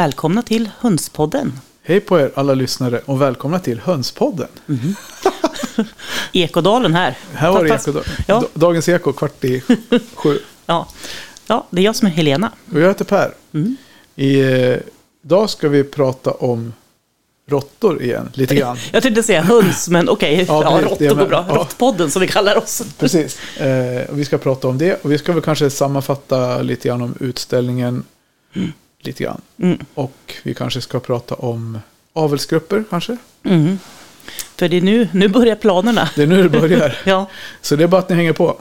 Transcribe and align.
Välkomna 0.00 0.42
till 0.42 0.70
Hönspodden. 0.80 1.52
Hej 1.82 2.00
på 2.00 2.20
er 2.20 2.30
alla 2.34 2.54
lyssnare 2.54 3.00
och 3.04 3.22
välkomna 3.22 3.58
till 3.58 3.78
Hönspodden. 3.80 4.48
Ekodalen 6.32 6.94
här. 6.94 7.18
Här 7.34 7.50
var 7.52 7.62
det 7.64 7.68
Fast- 7.68 7.88
eko, 7.88 8.00
Ja. 8.28 8.40
Da- 8.40 8.46
Dagens 8.54 8.88
Eko 8.88 9.12
kvart 9.12 9.44
i 9.44 9.62
sju. 10.14 10.38
Ja. 10.66 10.88
ja, 11.46 11.66
det 11.70 11.80
är 11.80 11.84
jag 11.84 11.96
som 11.96 12.06
är 12.08 12.12
Helena. 12.12 12.52
Och 12.72 12.80
jag 12.80 12.88
heter 12.88 13.04
Per. 13.04 13.34
Mm. 13.54 13.76
I, 14.16 14.40
eh, 14.40 14.76
idag 15.24 15.50
ska 15.50 15.68
vi 15.68 15.84
prata 15.84 16.30
om 16.30 16.72
råttor 17.50 18.02
igen, 18.02 18.30
lite 18.34 18.54
grann. 18.54 18.76
Jag 18.92 19.02
tänkte 19.02 19.22
säga 19.22 19.42
höns, 19.42 19.88
men 19.88 20.08
okej. 20.08 20.44
Ja, 20.48 20.62
Ja, 20.62 20.76
det 20.76 20.84
råttor 20.84 21.18
går 21.18 21.26
bra. 21.26 21.44
Ja. 21.48 21.54
Råttpodden 21.54 22.10
som 22.10 22.20
vi 22.22 22.28
kallar 22.28 22.56
oss. 22.58 22.82
Precis. 22.98 23.58
Eh, 23.60 24.06
vi 24.10 24.24
ska 24.24 24.38
prata 24.38 24.68
om 24.68 24.78
det 24.78 25.02
och 25.04 25.12
vi 25.12 25.18
ska 25.18 25.32
väl 25.32 25.42
kanske 25.42 25.70
sammanfatta 25.70 26.62
lite 26.62 26.88
grann 26.88 27.02
om 27.02 27.14
utställningen. 27.20 28.04
Lite 29.06 29.24
grann. 29.24 29.40
Mm. 29.62 29.78
Och 29.94 30.34
vi 30.42 30.54
kanske 30.54 30.80
ska 30.80 31.00
prata 31.00 31.34
om 31.34 31.78
avelsgrupper 32.12 32.84
kanske. 32.90 33.16
Mm. 33.44 33.78
För 34.56 34.68
det 34.68 34.76
är 34.76 34.80
nu, 34.80 35.08
nu 35.12 35.28
börjar 35.28 35.56
planerna. 35.56 36.08
Det 36.16 36.22
är 36.22 36.26
nu 36.26 36.42
det 36.48 36.60
börjar. 36.60 36.98
Ja, 37.04 37.26
Så 37.60 37.76
det 37.76 37.84
är 37.84 37.88
bara 37.88 37.98
att 38.00 38.08
ni 38.08 38.14
hänger 38.16 38.32
på. 38.32 38.60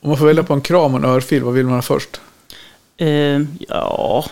Om 0.00 0.08
man 0.08 0.18
får 0.18 0.26
välja 0.26 0.42
på 0.42 0.54
en 0.54 0.60
kram 0.60 0.94
och 0.94 0.98
en 1.00 1.04
örfil, 1.04 1.42
vad 1.44 1.54
vill 1.54 1.64
man 1.66 1.74
ha 1.74 1.82
först? 1.82 2.20
eh, 2.96 3.40
ja, 3.68 4.24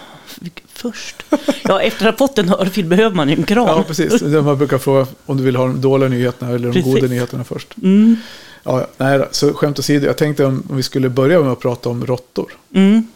först. 0.69 1.17
Ja, 1.63 1.81
efter 1.81 2.07
att 2.07 2.19
ha 2.21 2.27
fått 2.29 2.39
en 2.39 2.49
örfil 2.51 2.85
behöver 2.85 3.17
man 3.17 3.29
ju 3.29 3.35
en 3.35 3.43
kram. 3.45 3.67
Ja, 3.67 3.85
precis. 3.87 4.23
Man 4.23 4.59
brukar 4.59 4.79
fråga 4.79 5.07
om 5.27 5.37
du 5.37 5.43
vill 5.43 5.57
ha 5.57 5.67
de 5.67 5.81
dåliga 5.81 6.09
nyheterna 6.09 6.53
eller 6.53 6.69
de 6.69 6.73
Precis. 6.75 6.95
goda 6.95 7.07
nyheterna 7.07 7.45
först. 7.45 7.75
Mm. 7.83 8.17
Ja, 8.63 8.87
nej, 8.97 9.29
så 9.31 9.53
skämt 9.55 9.79
åsido. 9.79 10.07
Jag 10.07 10.17
tänkte 10.17 10.45
om, 10.45 10.63
vi 10.71 10.83
skulle 10.83 11.09
börja 11.09 11.41
med 11.41 11.53
att 11.53 11.61
prata 11.61 11.89
om 11.89 12.07
råttor. 12.07 12.53
Mm. 12.75 13.07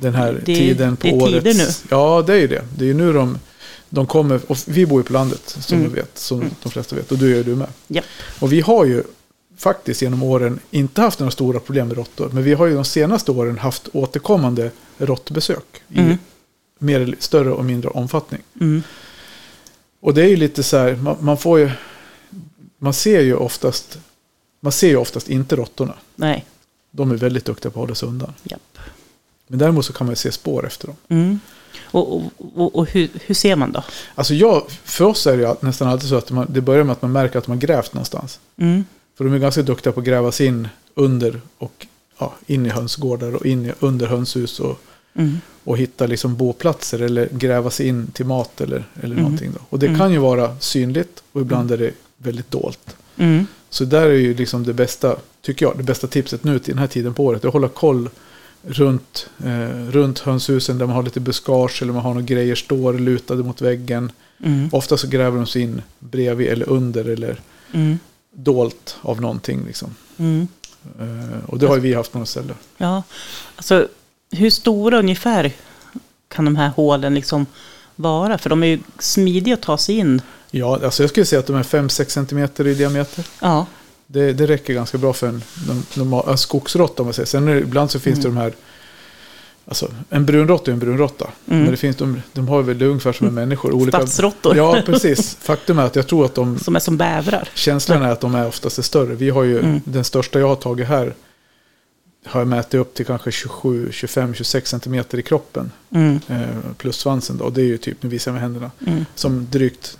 Den 0.00 0.14
här 0.14 0.32
Det- 0.32 0.54
tiden 0.56 0.96
på 0.96 1.06
det 1.06 1.12
är 1.12 1.14
året. 1.22 1.44
tider 1.44 1.54
nu. 1.54 1.66
Ja, 1.90 2.24
det 2.26 2.32
är 2.34 2.38
ju 2.38 2.46
det. 2.46 2.64
Det 2.78 2.84
är 2.84 2.88
ju 2.88 2.94
nu 2.94 3.12
de, 3.12 3.38
de 3.88 4.06
kommer. 4.06 4.40
Och 4.46 4.56
vi 4.66 4.86
bor 4.86 5.00
ju 5.00 5.04
på 5.04 5.12
landet, 5.12 5.42
som 5.60 5.78
Mm. 5.78 5.90
du 5.90 5.96
vet. 5.96 6.18
Som 6.18 6.50
de 6.62 6.68
flesta 6.70 6.96
vet. 6.96 7.12
Och 7.12 7.18
du 7.18 7.36
gör 7.36 7.42
du 7.44 7.56
med. 7.56 7.68
Ja. 7.88 8.02
Och 8.40 8.52
vi 8.52 8.60
har 8.60 8.84
ju 8.84 9.02
faktiskt 9.58 10.02
genom 10.02 10.22
åren 10.22 10.58
inte 10.70 11.00
haft 11.00 11.18
några 11.18 11.30
stora 11.30 11.60
problem 11.60 11.88
med 11.88 11.96
råttor. 11.96 12.30
Men 12.32 12.42
vi 12.42 12.54
har 12.54 12.66
ju 12.66 12.74
de 12.74 12.84
senaste 12.84 13.30
åren 13.30 13.58
haft 13.58 13.88
återkommande 13.92 14.70
råttbesök. 14.98 15.64
I 15.88 15.98
Mm. 15.98 16.18
Mer 16.78 17.16
större 17.18 17.50
och 17.50 17.64
mindre 17.64 17.90
omfattning. 17.90 18.42
Mm. 18.60 18.82
Och 20.00 20.14
det 20.14 20.22
är 20.22 20.28
ju 20.28 20.36
lite 20.36 20.62
så 20.62 20.76
här, 20.76 20.96
man, 20.96 21.16
man 21.20 21.38
får 21.38 21.58
ju, 21.58 21.70
man 22.78 22.92
ser 22.92 23.20
ju 23.20 23.34
oftast, 23.34 23.98
man 24.60 24.72
ser 24.72 24.88
ju 24.88 24.96
oftast 24.96 25.28
inte 25.28 25.56
råttorna. 25.56 25.94
Nej. 26.14 26.44
De 26.90 27.10
är 27.10 27.16
väldigt 27.16 27.44
duktiga 27.44 27.70
på 27.70 27.80
att 27.80 27.82
hålla 27.82 27.94
sig 27.94 28.08
undan. 28.08 28.32
Japp. 28.42 28.78
Men 29.46 29.58
däremot 29.58 29.84
så 29.84 29.92
kan 29.92 30.06
man 30.06 30.12
ju 30.12 30.16
se 30.16 30.32
spår 30.32 30.66
efter 30.66 30.86
dem. 30.86 30.96
Mm. 31.08 31.40
Och, 31.82 32.16
och, 32.16 32.22
och, 32.54 32.76
och 32.76 32.90
hur, 32.90 33.08
hur 33.26 33.34
ser 33.34 33.56
man 33.56 33.72
då? 33.72 33.84
Alltså 34.14 34.34
jag, 34.34 34.70
för 34.70 35.04
oss 35.04 35.26
är 35.26 35.36
det 35.36 35.62
nästan 35.62 35.88
alltid 35.88 36.08
så 36.08 36.16
att 36.16 36.30
man, 36.30 36.46
det 36.50 36.60
börjar 36.60 36.84
med 36.84 36.92
att 36.92 37.02
man 37.02 37.12
märker 37.12 37.38
att 37.38 37.46
man 37.46 37.58
grävt 37.58 37.94
någonstans. 37.94 38.40
Mm. 38.56 38.84
För 39.16 39.24
de 39.24 39.34
är 39.34 39.38
ganska 39.38 39.62
duktiga 39.62 39.92
på 39.92 40.00
att 40.00 40.06
gräva 40.06 40.32
sig 40.32 40.46
in 40.46 40.68
under 40.94 41.40
och 41.58 41.86
ja, 42.18 42.34
in 42.46 42.66
i 42.66 42.68
hönsgårdar 42.68 43.34
och 43.34 43.46
in 43.46 43.66
i, 43.66 43.72
under 43.80 44.06
hönshus 44.06 44.60
och, 44.60 44.80
Mm. 45.18 45.40
Och 45.66 45.78
hitta 45.78 46.06
liksom 46.06 46.36
boplatser 46.36 47.02
eller 47.02 47.28
gräva 47.32 47.70
sig 47.70 47.86
in 47.88 48.06
till 48.06 48.26
mat 48.26 48.60
eller, 48.60 48.84
eller 49.02 49.12
Mm. 49.14 49.22
någonting. 49.22 49.50
Då. 49.54 49.60
Och 49.68 49.78
det 49.78 49.86
Mm. 49.86 49.98
kan 49.98 50.12
ju 50.12 50.18
vara 50.18 50.56
synligt 50.60 51.22
och 51.32 51.40
ibland 51.40 51.70
är 51.72 51.78
det 51.78 51.90
väldigt 52.18 52.50
dolt. 52.50 52.96
Mm. 53.16 53.46
Så 53.70 53.84
där 53.84 54.06
är 54.06 54.12
ju 54.14 54.34
liksom 54.34 54.64
det 54.64 54.72
bästa, 54.74 55.16
tycker 55.42 55.66
jag, 55.66 55.76
det 55.76 55.82
bästa 55.82 56.06
tipset 56.06 56.44
nu 56.44 56.58
till 56.58 56.74
den 56.74 56.78
här 56.78 56.86
tiden 56.86 57.14
på 57.14 57.24
året. 57.24 57.44
Att 57.44 57.52
hålla 57.52 57.68
koll 57.68 58.08
runt, 58.62 59.30
eh, 59.44 59.90
runt 59.90 60.18
hönshusen 60.18 60.78
där 60.78 60.86
man 60.86 60.94
har 60.96 61.02
lite 61.02 61.20
buskage 61.20 61.82
eller 61.82 61.92
man 61.92 62.02
har 62.02 62.14
några 62.14 62.26
grejer 62.26 62.54
står 62.54 62.92
lutade 62.94 63.42
mot 63.42 63.60
väggen. 63.60 64.12
Mm. 64.44 64.68
Ofta 64.72 64.96
så 64.96 65.06
gräver 65.08 65.36
de 65.36 65.46
sig 65.46 65.62
in 65.62 65.82
bredvid 65.98 66.48
eller 66.48 66.68
under 66.68 67.04
eller 67.04 67.40
Mm. 67.72 67.98
dolt 68.34 68.96
av 69.02 69.20
någonting. 69.20 69.64
Liksom. 69.66 69.94
Mm. 70.16 70.48
Eh, 71.00 71.44
och 71.46 71.58
det 71.58 71.66
har 71.66 71.74
ju 71.74 71.80
vi 71.82 71.94
haft 71.94 72.12
på 72.12 72.18
några 72.18 72.26
ställen. 72.26 72.54
Ja, 72.76 73.02
alltså 73.56 73.88
hur 74.30 74.50
stora 74.50 74.98
ungefär 74.98 75.52
kan 76.28 76.44
de 76.44 76.56
här 76.56 76.68
hålen 76.68 77.14
liksom 77.14 77.46
vara? 77.96 78.38
För 78.38 78.50
de 78.50 78.62
är 78.62 78.66
ju 78.66 78.78
smidiga 78.98 79.54
att 79.54 79.62
ta 79.62 79.78
sig 79.78 79.94
in. 79.98 80.22
Ja, 80.50 80.80
alltså 80.84 81.02
jag 81.02 81.10
skulle 81.10 81.26
säga 81.26 81.40
att 81.40 81.46
de 81.46 81.56
är 81.56 81.62
5-6 81.62 82.08
cm 82.58 82.66
i 82.66 82.74
diameter. 82.74 83.24
Ja, 83.40 83.66
Det, 84.06 84.32
det 84.32 84.46
räcker 84.46 84.74
ganska 84.74 84.98
bra 84.98 85.12
för 85.12 85.26
en, 85.28 85.42
normal- 85.94 86.30
en 86.30 86.38
skogsråtta 86.38 87.02
om 87.02 87.06
man 87.06 87.14
säger. 87.14 87.26
Sen 87.26 87.46
det, 87.46 87.58
ibland 87.58 87.90
så 87.90 88.00
finns 88.00 88.18
det 88.18 88.28
de 88.28 88.36
här 88.36 88.52
Alltså, 89.68 89.90
en 90.10 90.26
brunråtta 90.26 90.70
är 90.70 90.72
en 90.72 90.78
brunråtta. 90.78 91.24
Mm. 91.48 91.62
Men 91.62 91.70
det 91.70 91.76
finns, 91.76 91.96
de, 91.96 92.22
de 92.32 92.48
har 92.48 92.62
väl 92.62 92.82
ungefär 92.82 93.12
som 93.12 93.26
en 93.26 93.34
människor. 93.34 93.72
Olika, 93.72 93.98
stadsråttor 93.98 94.56
Ja, 94.56 94.82
precis. 94.86 95.36
Faktum 95.40 95.78
är 95.78 95.82
att 95.82 95.96
jag 95.96 96.06
tror 96.06 96.24
att 96.24 96.34
de, 96.34 96.58
som 96.58 96.76
är 96.76 96.80
som 96.80 96.96
bävrar. 96.96 97.48
känslan 97.54 98.02
är 98.02 98.08
att 98.12 98.20
de 98.20 98.34
är 98.34 98.46
oftast 98.46 98.78
är 98.78 98.82
större. 98.82 99.14
Vi 99.14 99.30
har 99.30 99.42
ju, 99.44 99.58
Mm. 99.58 99.80
den 99.84 100.04
största 100.04 100.38
jag 100.40 100.48
har 100.48 100.54
tagit 100.56 100.88
här 100.88 101.14
har 102.26 102.40
jag 102.40 102.48
mätt 102.48 102.74
upp 102.74 102.94
till 102.94 103.06
kanske 103.06 103.32
27, 103.32 103.88
25, 103.92 104.34
26 104.34 104.70
centimeter 104.70 105.18
i 105.18 105.22
kroppen. 105.22 105.72
Mm. 105.90 106.20
Eh, 106.28 106.46
plus 106.78 106.96
svansen 106.96 107.36
då. 107.38 107.50
Det 107.50 107.60
är 107.60 107.64
ju 107.66 107.78
typ, 107.78 108.02
nu 108.02 108.08
visar 108.08 108.30
jag 108.30 108.34
med 108.34 108.42
händerna, 108.42 108.70
Mm. 108.86 109.04
som 109.14 109.46
drygt, 109.50 109.98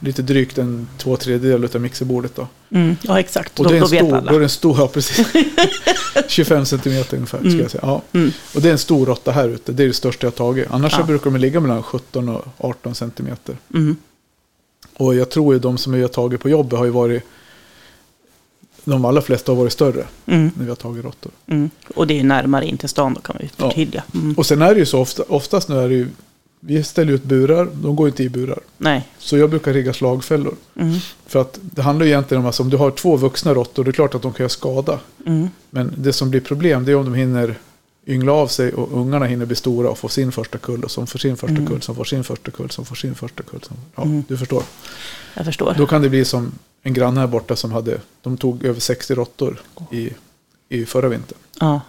lite 0.00 0.22
drygt 0.22 0.58
en 0.58 0.88
två 0.98 1.16
tredjedel 1.16 1.64
av 1.74 1.80
mixerbordet 1.80 2.34
då. 2.36 2.48
Mm. 2.70 2.96
Ja, 3.02 3.20
exakt. 3.20 3.58
Och 3.58 3.64
Då, 3.64 3.70
det 3.70 3.76
är 3.76 3.80
en 3.80 3.86
stor, 3.88 4.20
då 4.28 4.34
är 4.34 4.38
det 4.38 4.44
en 4.44 4.48
stor, 4.48 4.76
ja 4.78 4.88
precis. 4.88 5.26
25 6.28 6.66
centimeter 6.66 7.16
ungefär, 7.16 7.38
ska 7.38 7.48
Mm. 7.48 7.60
jag 7.60 7.70
säga. 7.70 7.82
Ja. 7.86 8.02
Mm. 8.12 8.30
Och 8.54 8.60
det 8.62 8.68
är 8.68 8.72
en 8.72 8.78
stor 8.78 9.06
råtta 9.06 9.32
här 9.32 9.48
ute, 9.48 9.72
det 9.72 9.82
är 9.82 9.86
det 9.88 9.94
största 9.94 10.26
jag 10.26 10.34
tagit. 10.34 10.66
Annars 10.70 10.94
Ja. 10.98 11.04
brukar 11.04 11.30
de 11.30 11.36
ligga 11.40 11.60
mellan 11.60 11.82
17 11.82 12.28
och 12.28 12.44
18 12.58 12.94
centimeter. 12.94 13.56
Mm. 13.74 13.96
Och 14.96 15.14
jag 15.14 15.30
tror 15.30 15.54
ju 15.54 15.60
de 15.60 15.78
som 15.78 15.92
har 15.92 16.08
tagit 16.08 16.40
på 16.40 16.48
jobbet 16.48 16.78
har 16.78 16.84
ju 16.84 16.90
varit, 16.90 17.22
de 18.84 19.04
allra 19.04 19.22
flesta 19.22 19.52
har 19.52 19.56
varit 19.56 19.72
större 19.72 20.04
Mm. 20.26 20.50
när 20.56 20.64
vi 20.64 20.68
har 20.68 20.76
tagit 20.76 21.04
råttor. 21.04 21.32
Mm. 21.46 21.70
Och 21.94 22.06
det 22.06 22.14
är 22.14 22.16
ju 22.18 22.22
närmare 22.22 22.66
in 22.66 22.78
till 22.78 22.88
stan 22.88 23.14
då 23.14 23.20
kan 23.20 23.36
vi 23.40 23.48
förtydliga. 23.48 24.04
Mm. 24.14 24.34
Och 24.34 24.46
sen 24.46 24.62
är 24.62 24.74
det 24.74 24.80
ju 24.80 24.86
så 24.86 25.00
ofta, 25.00 25.22
oftast 25.28 25.68
nu 25.68 25.78
är 25.78 25.88
det 25.88 25.94
ju, 25.94 26.08
vi 26.60 26.84
ställer 26.84 27.12
ut 27.12 27.24
burar, 27.24 27.68
de 27.72 27.96
går 27.96 28.08
inte 28.08 28.22
i 28.22 28.28
burar. 28.28 28.58
Nej. 28.78 29.08
Så 29.18 29.36
jag 29.36 29.50
brukar 29.50 29.72
rigga 29.72 29.92
slagfällor. 29.92 30.54
Mm. 30.80 30.94
För 31.26 31.40
att 31.40 31.58
det 31.62 31.82
handlar 31.82 32.06
ju 32.06 32.12
egentligen 32.12 32.42
om 32.42 32.48
att 32.48 32.60
om 32.60 32.70
du 32.70 32.76
har 32.76 32.90
två 32.90 33.16
vuxna 33.16 33.54
råttor, 33.54 33.84
det 33.84 33.90
är 33.90 33.92
klart 33.92 34.14
att 34.14 34.22
de 34.22 34.32
kan 34.32 34.44
göra 34.44 34.48
skada. 34.48 34.98
Mm. 35.26 35.48
Men 35.70 35.92
det 35.96 36.12
som 36.12 36.30
blir 36.30 36.40
problem 36.40 36.84
det 36.84 36.92
är 36.92 36.96
om 36.96 37.04
de 37.04 37.14
hinner 37.14 37.54
yngla 38.06 38.32
av 38.32 38.48
sig 38.48 38.72
och 38.72 39.00
ungarna 39.00 39.26
hinner 39.26 39.46
bli 39.46 39.56
stora 39.56 39.88
och 39.90 39.98
få 39.98 40.08
sin 40.08 40.32
första 40.32 40.58
kull 40.58 40.84
och 40.84 40.90
som 40.90 41.06
får 41.06 41.18
sin 41.18 41.36
första 41.36 41.54
Mm. 41.56 41.66
kull 41.66 41.82
som 41.82 41.94
får 41.96 42.04
sin 42.04 42.24
första 42.24 42.50
kull 42.50 42.70
som 42.70 42.84
får 42.84 42.94
sin 42.96 43.14
första 43.14 43.42
kull. 43.42 43.60
Som, 43.62 43.76
ja, 43.96 44.02
Mm. 44.02 44.24
du 44.28 44.36
förstår. 44.38 44.62
Jag 45.34 45.44
förstår. 45.44 45.74
Då 45.78 45.86
kan 45.86 46.02
det 46.02 46.08
bli 46.08 46.24
som 46.24 46.52
en 46.82 46.94
granne 46.94 47.20
här 47.20 47.26
borta 47.26 47.56
som 47.56 47.72
hade, 47.72 48.00
de 48.22 48.36
tog 48.36 48.64
över 48.64 48.80
60 48.80 49.14
råttor 49.14 49.60
i, 49.92 50.10
i 50.68 50.84
förra 50.84 51.08
vintern. 51.08 51.38
Ja. 51.60 51.80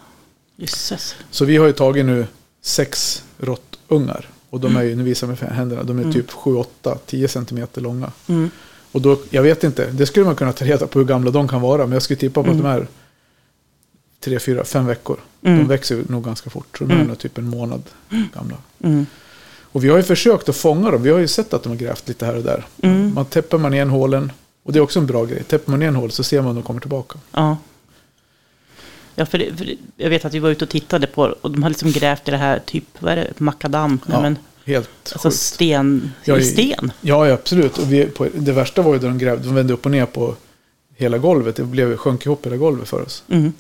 Jösses. 0.56 1.16
Så 1.32 1.46
vi 1.46 1.58
har 1.58 1.68
ju 1.68 1.74
tagit 1.74 2.06
nu 2.06 2.28
sex 2.62 3.24
råttungar. 3.38 4.30
Och 4.50 4.60
de 4.60 4.76
är 4.78 4.84
ju, 4.84 4.96
nu 4.96 5.04
visar 5.04 5.28
jag 5.28 5.42
med 5.42 5.52
händerna, 5.52 5.84
de 5.84 5.98
är 5.98 6.02
Mm. 6.04 6.14
typ 6.14 6.32
7, 6.32 6.56
8, 6.56 6.98
10 7.06 7.28
centimeter 7.28 7.82
långa. 7.82 8.12
Mm. 8.28 8.50
Och 8.92 9.02
då, 9.02 9.18
jag 9.30 9.44
vet 9.44 9.64
inte, 9.64 9.92
det 9.92 10.06
skulle 10.06 10.26
man 10.26 10.36
kunna 10.36 10.54
ta 10.54 10.66
reda 10.66 10.88
på 10.88 11.00
hur 11.00 11.06
gamla 11.06 11.32
de 11.32 11.48
kan 11.48 11.62
vara. 11.62 11.84
Men 11.84 11.92
jag 11.92 12.02
skulle 12.02 12.18
tippa 12.20 12.44
på 12.44 12.50
Mm. 12.52 12.66
att 12.66 12.74
de 12.78 12.82
är 12.84 12.88
tre, 14.26 14.40
fyra, 14.40 14.64
fem 14.64 14.86
veckor. 14.86 15.18
Mm. 15.44 15.58
De 15.60 15.68
växer 15.68 16.04
nog 16.10 16.24
ganska 16.26 16.50
fort. 16.50 16.78
Så 16.78 16.84
de 16.84 16.92
är 16.92 16.96
Mm. 16.96 17.08
nog 17.08 17.18
typ 17.20 17.38
en 17.38 17.48
månad 17.50 17.84
gamla. 18.36 18.58
Mm. 18.84 19.06
Och 19.62 19.84
vi 19.84 19.90
har 19.90 19.98
ju 19.98 20.04
försökt 20.04 20.50
att 20.50 20.56
fånga 20.56 20.92
dem. 20.92 21.04
Vi 21.04 21.10
har 21.10 21.20
ju 21.20 21.28
sett 21.28 21.54
att 21.54 21.64
de 21.64 21.70
har 21.70 21.76
grävt 21.78 22.08
lite 22.08 22.26
här 22.26 22.36
och 22.36 22.44
där. 22.44 22.66
Mm. 22.82 23.14
Man 23.14 23.26
täpper 23.26 23.58
man 23.58 23.74
igen 23.74 23.90
hålen. 23.90 24.32
Och 24.64 24.74
det 24.74 24.80
är 24.80 24.84
också 24.84 25.00
en 25.00 25.06
bra 25.06 25.26
grej. 25.26 25.44
Täpper 25.44 25.72
man 25.72 25.82
igen 25.82 25.96
hål 25.96 26.12
så 26.12 26.24
ser 26.24 26.42
man 26.42 26.50
om 26.50 26.56
de 26.56 26.64
kommer 26.64 26.80
tillbaka. 26.80 27.20
Ja. 27.32 27.58
Ja, 29.16 29.26
för, 29.26 29.38
det, 29.38 29.58
för 29.58 29.66
det, 29.66 29.76
jag 29.98 30.10
vet 30.10 30.26
att 30.26 30.34
vi 30.34 30.40
var 30.40 30.50
ute 30.50 30.66
och 30.66 30.70
tittade 30.70 31.08
på 31.08 31.36
och 31.42 31.52
de 31.52 31.64
har 31.64 31.70
liksom 31.70 31.92
grävt 31.92 32.28
i 32.28 32.32
det 32.32 32.38
här, 32.38 32.60
typ, 32.66 32.84
vad 33.00 33.12
är 33.12 33.16
det, 33.16 33.40
makadam? 33.40 34.00
Ja, 34.08 34.22
men, 34.22 34.38
Helt 34.66 34.90
alltså 35.14 35.30
sjukt. 35.30 35.40
sten, 35.40 36.12
Ja, 36.24 36.38
i 36.38 36.42
i- 36.42 36.44
sten. 36.44 36.92
Ja, 37.02 37.28
ja, 37.28 37.34
absolut. 37.34 37.78
Och 37.78 37.94
vi, 37.94 38.06
på, 38.06 38.28
det 38.34 38.52
värsta 38.52 38.82
var 38.82 38.94
ju 38.94 39.00
när 39.00 39.08
de 39.08 39.18
grävde. 39.18 39.44
De 39.44 39.56
vände 39.56 39.74
upp 39.74 39.86
och 39.86 39.92
ner 39.92 40.06
på 40.06 40.36
hela 40.96 41.18
golvet. 41.18 41.56
Det 41.56 41.64
blev, 41.64 41.98
sjönk 41.98 42.26
ihop 42.26 42.46
hela 42.46 42.58
golvet 42.58 42.90
för 42.90 43.02
oss. 43.02 43.24
Mm. 43.30 43.54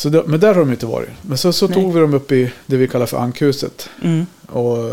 Så 0.00 0.08
det, 0.08 0.24
men 0.26 0.40
där 0.40 0.54
har 0.54 0.60
de 0.60 0.70
inte 0.70 0.86
varit. 0.86 1.08
Men 1.22 1.38
så, 1.38 1.52
så 1.52 1.66
Nej. 1.68 1.74
tog 1.74 1.94
vi 1.94 2.00
dem 2.00 2.14
upp 2.14 2.32
i 2.32 2.52
det 2.66 2.76
vi 2.76 2.88
kallar 2.88 3.06
för 3.06 3.16
ankhuset. 3.18 3.88
Mm. 4.02 4.26
Och, 4.46 4.90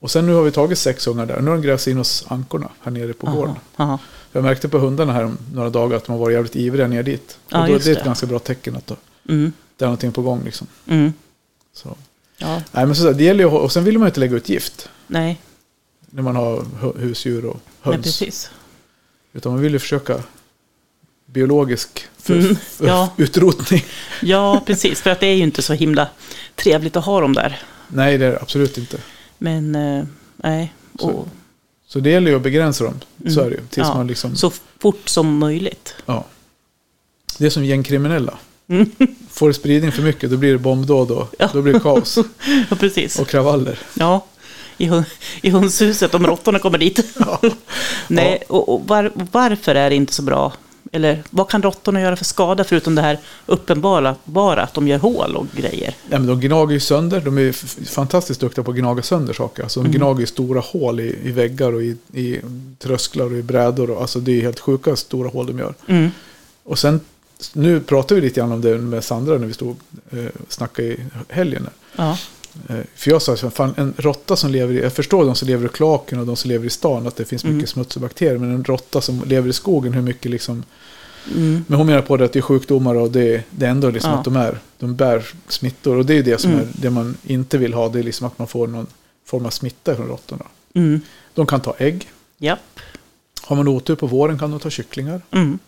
och 0.00 0.10
sen 0.10 0.26
nu 0.26 0.32
har 0.34 0.42
vi 0.42 0.50
tagit 0.50 0.78
sex 0.78 1.06
ungar 1.06 1.26
där. 1.26 1.40
Nu 1.40 1.46
har 1.50 1.56
de 1.56 1.62
grävt 1.62 1.80
sig 1.80 1.90
in 1.90 1.96
hos 1.96 2.24
ankorna 2.28 2.68
här 2.82 2.92
nere 2.92 3.12
på 3.12 3.26
gården. 3.30 3.54
Aha. 3.76 3.84
Aha. 3.90 3.98
Jag 4.32 4.42
märkte 4.44 4.68
på 4.68 4.78
hundarna 4.78 5.12
här 5.12 5.24
om 5.24 5.38
några 5.52 5.70
dagar 5.70 5.96
att 5.96 6.04
de 6.04 6.12
har 6.12 6.18
varit 6.18 6.34
jävligt 6.34 6.56
ivriga 6.56 6.88
ner 6.88 7.02
dit. 7.02 7.38
Ja, 7.48 7.60
och 7.60 7.66
då, 7.66 7.72
just 7.72 7.84
det 7.84 7.90
är 7.90 7.92
ett 7.92 7.98
det. 7.98 8.04
ganska 8.04 8.26
bra 8.26 8.38
tecken 8.38 8.76
att 8.76 8.86
då, 8.86 8.96
Mm. 9.28 9.52
det 9.76 9.84
är 9.84 9.86
någonting 9.86 10.12
på 10.12 10.22
gång. 10.22 10.42
Liksom. 10.44 10.66
Mm. 10.86 11.12
Så. 11.72 11.96
Ja, 12.38 12.62
Nej, 12.72 12.86
men 12.86 12.96
så 12.96 13.12
det 13.12 13.24
gäller 13.24 13.44
ju, 13.44 13.50
och 13.50 13.72
sen 13.72 13.84
vill 13.84 13.98
man 13.98 14.06
ju 14.06 14.08
inte 14.10 14.20
lägga 14.20 14.36
ut 14.36 14.48
gift 14.48 14.88
nej, 15.06 15.40
när 16.10 16.22
man 16.22 16.36
har 16.36 16.56
hu- 16.80 16.98
husdjur 17.00 17.44
och 17.44 17.60
nej, 17.82 17.94
höns. 17.94 18.04
precis. 18.04 18.50
Utan 19.32 19.52
man 19.52 19.60
vill 19.60 19.72
ju 19.72 19.78
försöka 19.78 20.22
biologisk 21.26 22.08
Mm, 22.28 22.56
ja. 22.82 23.08
utrotning. 23.16 23.84
Ja, 24.22 24.62
precis. 24.66 25.00
För 25.00 25.10
att 25.10 25.20
det 25.20 25.26
är 25.26 25.34
ju 25.34 25.42
inte 25.42 25.62
så 25.62 25.72
himla 25.72 26.08
trevligt 26.54 26.96
att 26.96 27.04
ha 27.04 27.20
dem 27.20 27.32
där. 27.34 27.60
Nej, 27.88 28.18
det 28.18 28.26
är 28.26 28.30
det 28.32 28.38
absolut 28.40 28.78
inte. 28.78 28.98
Men 29.38 29.74
eh, 29.74 30.04
nej. 30.36 30.72
Så- 31.00 31.08
Och, 31.08 31.28
Så 31.86 32.00
det 32.00 32.10
gäller 32.10 32.30
ju 32.30 32.36
att 32.36 32.42
begränsa 32.42 32.84
dem. 32.84 33.00
Så 33.28 33.40
Mm. 33.40 33.46
är 33.46 33.50
det 33.50 33.56
ju. 33.56 33.66
Tills 33.70 33.86
Ja. 33.88 33.94
man 33.94 34.06
liksom, 34.06 34.36
så 34.36 34.52
fort 34.78 35.08
som 35.08 35.38
möjligt. 35.38 35.94
ja. 36.06 36.24
Det 37.38 37.46
är 37.46 37.50
som 37.50 37.64
gängkriminella. 37.64 38.34
Mm. 38.68 38.90
Får 39.30 39.52
spridning 39.52 39.92
för 39.92 40.02
mycket 40.02 40.30
då 40.30 40.36
blir 40.36 40.52
det 40.52 40.58
bombdåd 40.58 41.10
och 41.10 41.34
Ja. 41.38 41.50
då 41.52 41.62
blir 41.62 41.72
det 41.72 41.80
kaos 41.80 42.18
Ja, 42.70 42.76
precis. 42.76 43.18
och 43.18 43.28
kravaller. 43.28 43.78
Ja, 43.94 44.24
i, 44.78 44.90
i 45.42 45.50
hönshuset 45.50 46.14
om 46.14 46.26
råttorna 46.26 46.58
kommer 46.58 46.78
dit. 46.78 47.04
Ja. 47.18 47.40
Nej, 48.08 48.42
och, 48.48 48.68
och 48.74 48.88
var, 48.88 49.12
varför 49.32 49.74
är 49.74 49.90
det 49.90 49.96
inte 49.96 50.12
så 50.14 50.22
bra? 50.22 50.52
Eller 50.92 51.22
vad 51.30 51.48
kan 51.48 51.62
råttorna 51.62 52.00
göra 52.00 52.16
för 52.16 52.24
skada 52.24 52.64
förutom 52.64 52.94
det 52.94 53.02
här 53.02 53.18
uppenbara 53.46 54.16
bara 54.24 54.62
att 54.62 54.74
de 54.74 54.88
gör 54.88 54.98
hål 54.98 55.36
och 55.36 55.46
grejer? 55.56 55.94
Ja, 56.10 56.18
men 56.18 56.26
de 56.26 56.40
gnager 56.40 56.72
ju 56.74 56.80
sönder. 56.80 57.20
De 57.20 57.38
är 57.38 57.52
fantastiskt 57.86 58.40
duktiga 58.40 58.64
på 58.64 58.70
att 58.70 58.76
gnaga 58.76 59.02
sönder 59.02 59.32
saker. 59.34 59.62
Alltså, 59.62 59.80
de 59.80 59.86
Mm. 59.86 59.98
gnager 59.98 60.20
ju 60.20 60.26
stora 60.26 60.60
hål 60.60 61.00
i, 61.00 61.18
i 61.24 61.32
väggar 61.32 61.72
och 61.72 61.82
i, 61.82 61.96
i 62.12 62.40
trösklar 62.78 63.24
och 63.24 63.32
i 63.38 63.42
brädor. 63.42 63.90
Och, 63.90 64.00
alltså, 64.00 64.20
det 64.20 64.32
är 64.38 64.42
helt 64.42 64.60
sjuka 64.60 64.96
stora 64.96 65.28
hål 65.28 65.46
de 65.46 65.58
gör. 65.58 65.74
Mm. 65.88 66.10
Och 66.64 66.78
sen, 66.78 67.00
nu 67.52 67.80
pratar 67.80 68.14
vi 68.14 68.20
lite 68.20 68.40
grann 68.40 68.52
om 68.52 68.60
det 68.60 68.78
med 68.78 69.04
Sandra 69.04 69.38
när 69.38 69.46
vi 69.46 69.52
stod 69.52 69.68
och 70.10 70.18
eh, 70.18 70.24
snackade 70.48 70.88
i 70.88 70.96
helgen. 71.28 71.66
Ja. 71.96 72.18
Eh, 72.68 72.76
för 72.94 73.10
jag 73.10 73.22
sa, 73.22 73.36
fan, 73.36 73.74
en 73.76 73.94
råtta 73.96 74.36
som 74.36 74.50
lever 74.50 74.74
i, 74.74 74.82
jag 74.82 74.92
förstår 74.92 75.24
de 75.24 75.34
som 75.34 75.48
lever 75.48 75.66
i 75.66 75.68
kloaken 75.68 76.18
och 76.20 76.26
de 76.26 76.36
som 76.36 76.48
lever 76.50 76.66
i 76.66 76.70
stan, 76.70 77.06
att 77.06 77.16
det 77.16 77.24
finns 77.24 77.44
mycket 77.44 77.54
Mm. 77.54 77.66
smuts 77.66 77.96
och 77.96 78.02
bakterier. 78.02 78.38
Men 78.38 78.50
en 78.54 78.64
råtta 78.64 79.00
som 79.00 79.22
lever 79.26 79.48
i 79.48 79.52
skogen, 79.52 79.92
hur 79.92 80.02
mycket 80.02 80.30
liksom... 80.30 80.64
Mm. 81.34 81.64
Men 81.68 81.78
hon 81.78 81.86
menar 81.86 82.02
på 82.02 82.16
det 82.16 82.24
att 82.24 82.32
det 82.32 82.38
är 82.38 82.42
sjukdomar 82.42 82.94
och 82.94 83.10
det, 83.10 83.44
det 83.50 83.66
är 83.66 83.70
ändå 83.70 83.90
liksom 83.90 84.10
Ja. 84.10 84.18
att 84.18 84.24
de, 84.24 84.36
är, 84.36 84.58
de 84.78 84.94
bär 84.96 85.26
smittor. 85.48 85.96
Och 85.96 86.06
det 86.06 86.14
är 86.18 86.22
det 86.22 86.38
som 86.40 86.50
Mm. 86.52 86.62
är 86.62 86.68
det 86.72 86.90
man 86.90 87.16
inte 87.26 87.58
vill 87.58 87.74
ha, 87.74 87.88
det 87.88 87.98
är 87.98 88.02
liksom 88.02 88.26
att 88.26 88.38
man 88.38 88.48
får 88.48 88.66
någon 88.66 88.86
form 89.24 89.46
av 89.46 89.50
smitta 89.50 89.96
från 89.96 90.08
råttorna. 90.08 90.44
Mm. 90.74 91.00
De 91.34 91.46
kan 91.46 91.60
ta 91.60 91.74
ägg. 91.78 92.08
Japp. 92.38 92.80
Har 93.42 93.56
man 93.56 93.68
otur 93.68 93.94
på 93.94 94.06
våren 94.06 94.38
kan 94.38 94.50
de 94.50 94.60
ta 94.60 94.70
kycklingar. 94.70 95.20
Mm. 95.30 95.58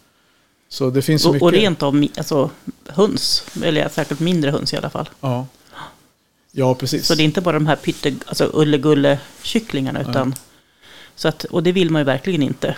Så 0.68 0.90
det 0.90 1.02
finns 1.02 1.26
Och, 1.26 1.32
mycket. 1.32 1.42
och 1.44 1.52
rent 1.52 1.82
av 1.82 2.06
alltså, 2.16 2.50
höns, 2.86 3.44
eller 3.62 3.88
säkert 3.88 4.20
mindre 4.20 4.50
höns 4.50 4.72
i 4.72 4.76
alla 4.76 4.90
fall. 4.90 5.08
Ja. 5.20 5.46
Ja, 6.52 6.74
precis. 6.74 7.06
Så 7.06 7.14
det 7.14 7.22
är 7.22 7.24
inte 7.24 7.40
bara 7.40 7.52
de 7.52 7.66
här 7.66 7.76
pytte, 7.76 8.14
alltså 8.26 8.50
ulle-gulle-kycklingarna. 8.54 10.00
Utan, 10.10 10.34
så 11.14 11.28
att, 11.28 11.44
och 11.44 11.62
det 11.62 11.72
vill 11.72 11.90
man 11.90 12.00
ju 12.00 12.04
verkligen 12.04 12.42
inte 12.42 12.76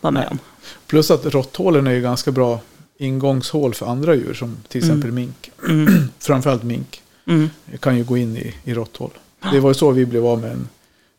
vara 0.00 0.10
med 0.10 0.20
Nej. 0.22 0.28
om. 0.30 0.38
Plus 0.86 1.10
att 1.10 1.26
råtthålen 1.26 1.86
är 1.86 1.92
ju 1.92 2.00
ganska 2.00 2.32
bra 2.32 2.60
ingångshål 2.98 3.74
för 3.74 3.86
andra 3.86 4.14
djur, 4.14 4.34
som 4.34 4.56
till 4.68 4.82
Mm. 4.84 4.90
exempel 4.90 5.12
mink. 5.12 5.50
Mm. 5.68 6.08
Framförallt 6.18 6.62
mink 6.62 7.00
Mm. 7.26 7.50
kan 7.80 7.96
ju 7.96 8.04
gå 8.04 8.16
in 8.16 8.36
i, 8.36 8.54
i 8.64 8.74
råtthål. 8.74 9.10
Det 9.52 9.60
var 9.60 9.70
ju 9.70 9.74
så 9.74 9.90
vi 9.90 10.06
blev 10.06 10.26
av 10.26 10.40
med 10.40 10.50
en, 10.50 10.68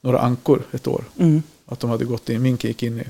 några 0.01 0.19
ankor 0.19 0.61
ett 0.71 0.87
år. 0.87 1.03
Mm. 1.19 1.43
Att 1.65 1.79
de 1.79 1.89
hade 1.89 2.05
gått 2.05 2.29
in, 2.29 2.41
minken 2.41 2.67
gick 2.67 2.83
in 2.83 2.99
i, 2.99 3.03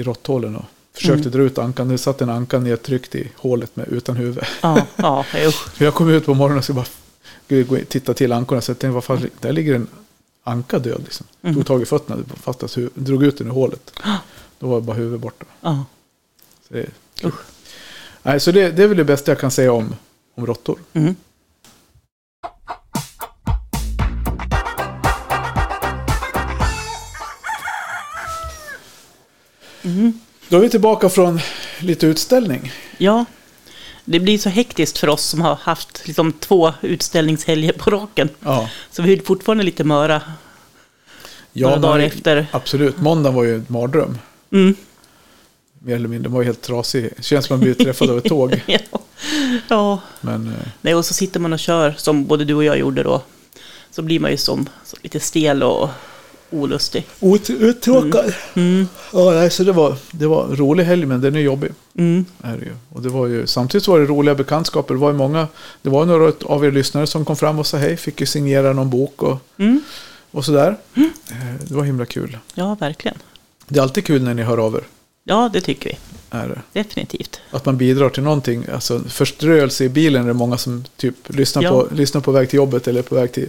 i 0.00 0.02
råtthålen 0.02 0.56
och 0.56 0.64
försökte 0.94 1.28
Mm. 1.28 1.30
dra 1.30 1.42
ut 1.42 1.58
ankan. 1.58 1.88
Det 1.88 1.98
satt 1.98 2.20
en 2.22 2.30
anka 2.30 2.58
nedtryckt 2.58 3.14
i 3.14 3.30
hålet 3.36 3.76
med, 3.76 3.88
utan 3.88 4.16
huvud. 4.16 4.44
Ja, 4.62 4.86
ja, 4.96 5.24
jag 5.78 5.94
kom 5.94 6.10
ut 6.10 6.26
på 6.26 6.34
morgonen 6.34 6.58
och 6.58 6.64
skulle 6.64 6.76
bara 6.76 6.86
titta 7.88 8.14
till 8.14 8.32
ankorna. 8.32 8.60
Så 8.60 8.70
jag 8.70 8.78
tänkte, 8.78 8.94
vad 8.94 9.04
fan, 9.04 9.30
där 9.40 9.52
ligger 9.52 9.74
en 9.74 9.88
anka 10.44 10.78
död. 10.78 11.00
Liksom. 11.04 11.26
Mm. 11.42 11.54
Tog 11.54 11.66
tag 11.66 11.82
i 11.82 11.84
fötterna, 11.84 12.24
fastast 12.42 12.78
drog 12.94 13.24
ut 13.24 13.38
den 13.38 13.46
ur 13.46 13.50
hålet. 13.50 13.92
Då 14.58 14.66
var 14.66 14.80
bara 14.80 14.96
huvudet 14.96 15.20
borta. 15.20 15.46
Så 16.68 16.74
det. 16.74 16.90
Nej, 18.22 18.40
så 18.40 18.52
det, 18.52 18.70
det 18.70 18.82
är 18.82 18.86
väl 18.86 18.96
det 18.96 19.04
bästa 19.04 19.30
jag 19.30 19.38
kan 19.38 19.50
säga 19.50 19.72
om, 19.72 19.94
om 20.34 20.46
råttor. 20.46 20.78
Mm. 20.92 21.16
Mm. 29.82 30.20
Då 30.48 30.56
är 30.56 30.60
vi 30.60 30.70
tillbaka 30.70 31.08
från 31.08 31.40
lite 31.80 32.06
utställning. 32.06 32.72
Ja, 32.98 33.24
det 34.08 34.20
blir 34.20 34.38
så 34.38 34.48
hektiskt 34.48 34.98
för 34.98 35.08
oss 35.08 35.24
som 35.24 35.40
har 35.40 35.54
haft 35.54 36.02
liksom, 36.06 36.32
två 36.32 36.72
utställningshelger 36.80 37.72
på 37.72 37.90
raken. 37.90 38.28
Ja, 38.40 38.68
Så 38.90 39.02
vi 39.02 39.12
är 39.12 39.22
fortfarande 39.22 39.64
lite 39.64 39.84
möra 39.84 40.22
några 41.52 41.74
ja 41.74 41.80
dagar 41.80 41.98
nej, 41.98 42.06
efter. 42.06 42.46
absolut. 42.50 43.00
Måndagen 43.00 43.34
var 43.34 43.44
ju 43.44 43.54
en 43.54 43.66
mardröm. 43.68 44.18
Mm. 44.52 44.74
Mer 45.78 45.94
eller 45.94 46.08
mindre. 46.08 46.22
Den 46.22 46.32
var 46.32 46.40
ju 46.40 46.46
helt 46.46 46.62
trasig. 46.62 47.10
Känns 47.20 47.46
som 47.46 47.54
man 47.54 47.60
blir 47.60 47.74
träffad 47.74 48.10
av 48.10 48.18
ett 48.18 48.24
tåg. 48.24 48.62
ja. 48.66 48.78
ja. 49.68 50.00
Men 50.20 50.48
eh, 50.48 50.68
Nej, 50.80 50.94
och 50.94 51.04
så 51.04 51.14
sitter 51.14 51.40
man 51.40 51.52
och 51.52 51.58
kör, 51.58 51.94
som 51.98 52.24
både 52.24 52.44
du 52.44 52.54
och 52.54 52.64
jag 52.64 52.78
gjorde 52.78 53.02
då. 53.02 53.22
Så 53.90 54.02
blir 54.02 54.20
man 54.20 54.30
ju 54.30 54.36
som 54.36 54.68
lite 55.02 55.20
stel 55.20 55.62
och 55.62 55.88
olustig. 56.50 57.06
ut, 57.20 57.50
uttråkad. 57.50 58.34
Mm. 58.54 58.88
Ja, 59.12 59.30
nej, 59.30 59.50
så 59.50 59.64
det 59.64 59.72
var, 59.72 59.96
det 60.10 60.26
var 60.26 60.44
en 60.44 60.56
rolig 60.56 60.84
helg, 60.84 61.06
men 61.06 61.20
den 61.20 61.36
är 61.36 61.40
jobbig. 61.40 61.70
Mm. 61.98 62.24
Är 62.42 62.56
det 62.56 62.64
ju. 62.64 62.72
Och 62.88 63.02
det 63.02 63.08
var 63.08 63.26
ju, 63.26 63.46
samtidigt 63.46 63.88
var 63.88 63.98
det 64.00 64.06
roliga 64.06 64.34
bekantskaper. 64.34 64.94
Det 64.94 65.00
var 65.00 65.10
ju 65.10 65.16
många, 65.16 65.48
det 65.82 65.90
var 65.90 66.04
några 66.06 66.32
av 66.44 66.64
er 66.64 66.70
lyssnare 66.72 67.06
som 67.06 67.24
kom 67.24 67.36
fram 67.36 67.58
och 67.58 67.66
sa 67.66 67.76
hej. 67.76 67.96
Fick 67.96 68.20
ju 68.20 68.26
signera 68.26 68.72
någon 68.72 68.90
bok 68.90 69.22
och, 69.22 69.38
Mm. 69.58 69.80
och 70.30 70.44
sådär. 70.44 70.76
Eh, 70.94 71.02
Det 71.68 71.74
var 71.74 71.84
himla 71.84 72.06
kul. 72.06 72.38
Ja, 72.54 72.76
verkligen. 72.80 73.18
Det 73.68 73.78
är 73.78 73.82
alltid 73.82 74.04
kul 74.04 74.22
när 74.22 74.34
ni 74.34 74.42
hör 74.42 74.58
av 74.58 74.74
er. 74.74 74.82
Ja, 75.24 75.50
det 75.52 75.60
tycker 75.60 75.90
vi. 75.90 75.96
Är 76.30 76.48
det. 76.48 76.80
Definitivt. 76.80 77.40
Att 77.50 77.64
man 77.66 77.76
bidrar 77.76 78.08
till 78.08 78.22
någonting. 78.22 78.64
Alltså 78.74 79.00
förströelse 79.08 79.84
i 79.84 79.88
bilen 79.88 80.22
är 80.22 80.26
det 80.28 80.34
många 80.34 80.58
som 80.58 80.84
typ 80.96 81.14
lyssnar, 81.34 81.62
Ja. 81.62 81.70
på, 81.70 81.94
lyssnar 81.94 82.20
på 82.20 82.30
väg 82.32 82.50
till 82.50 82.56
jobbet 82.56 82.88
eller 82.88 83.02
på 83.02 83.14
väg 83.14 83.32
till 83.32 83.48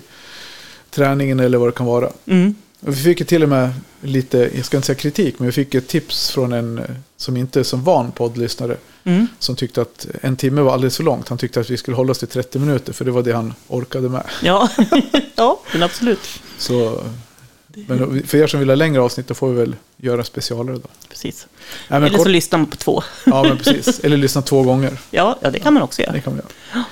träningen 0.90 1.40
eller 1.40 1.58
vad 1.58 1.68
det 1.68 1.72
kan 1.72 1.86
vara. 1.86 2.10
Mm. 2.26 2.56
Vi 2.80 2.96
fick 2.96 3.20
ju 3.20 3.26
till 3.26 3.44
och 3.44 3.50
med 3.50 3.74
lite, 4.02 4.52
jag 4.56 4.66
ska 4.66 4.78
inte 4.78 4.86
säga 4.86 4.96
kritik, 4.96 5.40
men 5.40 5.46
vi 5.46 5.52
fick 5.52 5.76
ett 5.76 5.88
tips 5.88 6.32
från 6.32 6.54
en 6.54 6.78
eh, 6.78 6.86
som 7.18 7.38
inte 7.38 7.60
är 7.60 7.64
som 7.64 7.84
van 7.84 8.12
poddlyssnare. 8.12 8.78
Mm. 9.04 9.28
Som 9.40 9.56
tyckte 9.56 9.82
att 9.82 10.08
en 10.22 10.36
timme 10.36 10.62
var 10.62 10.74
alldeles 10.74 10.98
för 10.98 11.04
långt. 11.04 11.30
Han 11.30 11.38
tyckte 11.38 11.60
att 11.60 11.70
vi 11.70 11.78
skulle 11.78 11.98
hålla 11.98 12.12
oss 12.12 12.20
till 12.20 12.28
30 12.28 12.60
minuter, 12.60 12.94
för 12.94 13.06
det 13.06 13.12
var 13.12 13.24
det 13.24 13.32
han 13.32 13.54
orkade 13.68 14.10
med. 14.10 14.24
Ja. 14.44 14.70
ja, 15.36 15.60
men 15.74 15.84
absolut. 15.84 16.20
Så, 16.58 17.04
men 17.68 18.24
för 18.28 18.38
er 18.38 18.48
som 18.48 18.60
vill 18.60 18.70
ha 18.70 18.76
längre 18.76 19.02
avsnitt, 19.02 19.28
då 19.28 19.34
får 19.34 19.50
vi 19.50 19.56
väl 19.56 19.76
göra 19.98 20.24
specialare 20.24 20.76
då. 20.76 20.90
Precis. 21.10 21.48
Nej, 21.88 21.98
Eller 21.98 22.10
så 22.10 22.18
kort, 22.18 22.28
lyssnar 22.28 22.60
man 22.60 22.70
på 22.70 22.78
två. 22.78 23.04
ja, 23.26 23.44
men 23.44 23.58
precis. 23.58 24.00
Eller 24.04 24.18
lyssna 24.18 24.42
två 24.42 24.64
gånger. 24.64 24.98
Ja, 25.12 25.38
ja 25.42 25.52
det 25.52 25.60
kan 25.60 25.74
man 25.74 25.84
också 25.84 26.02
göra. 26.02 26.12
Det 26.12 26.22
kan 26.22 26.34
man 26.34 26.42
göra. 26.44 26.84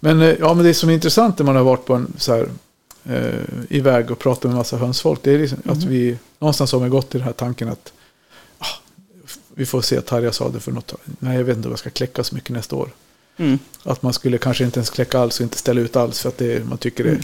Men, 0.00 0.22
eh, 0.22 0.34
ja, 0.40 0.54
men 0.54 0.64
det 0.64 0.74
som 0.74 0.90
är 0.90 0.94
intressant 0.94 1.38
när 1.38 1.46
man 1.46 1.56
har 1.56 1.62
varit 1.62 1.84
på 1.84 1.94
en 1.94 2.12
så 2.18 2.34
här, 2.34 2.48
eh, 3.04 3.40
iväg 3.68 4.10
och 4.10 4.18
pratat 4.18 4.44
med 4.44 4.54
massa 4.54 4.76
hönsfolk. 4.76 5.20
Det 5.22 5.30
är 5.34 5.38
liksom 5.38 5.58
att 5.64 5.82
vi 5.84 6.18
någonstans 6.38 6.72
har 6.72 6.80
vi 6.80 6.88
gått 6.88 7.10
till 7.10 7.18
den 7.20 7.26
här 7.26 7.32
tanken 7.32 7.68
att 7.68 7.92
ah, 8.58 8.66
vi 9.54 9.66
får 9.66 9.82
se 9.82 10.00
Tarja 10.00 10.32
sa 10.32 10.48
det 10.48 10.60
för 10.60 10.72
något. 10.72 10.94
Nej, 11.18 11.36
jag 11.36 11.44
vet 11.44 11.56
inte 11.56 11.68
vad 11.68 11.72
jag 11.72 11.78
ska 11.78 11.90
kläcka 11.90 12.24
så 12.24 12.34
mycket 12.34 12.50
nästa 12.50 12.76
år. 12.76 12.90
Mm. 13.36 13.58
Att 13.82 14.02
man 14.02 14.12
skulle 14.12 14.38
kanske 14.38 14.64
inte 14.64 14.78
ens 14.78 14.90
kläcka 14.90 15.18
alls 15.18 15.40
och 15.40 15.44
inte 15.44 15.58
ställa 15.58 15.80
ut 15.80 15.96
alls 15.96 16.20
för 16.20 16.28
att 16.28 16.38
det, 16.38 16.68
man 16.68 16.78
tycker 16.78 17.04
det 17.04 17.10
är 17.10 17.20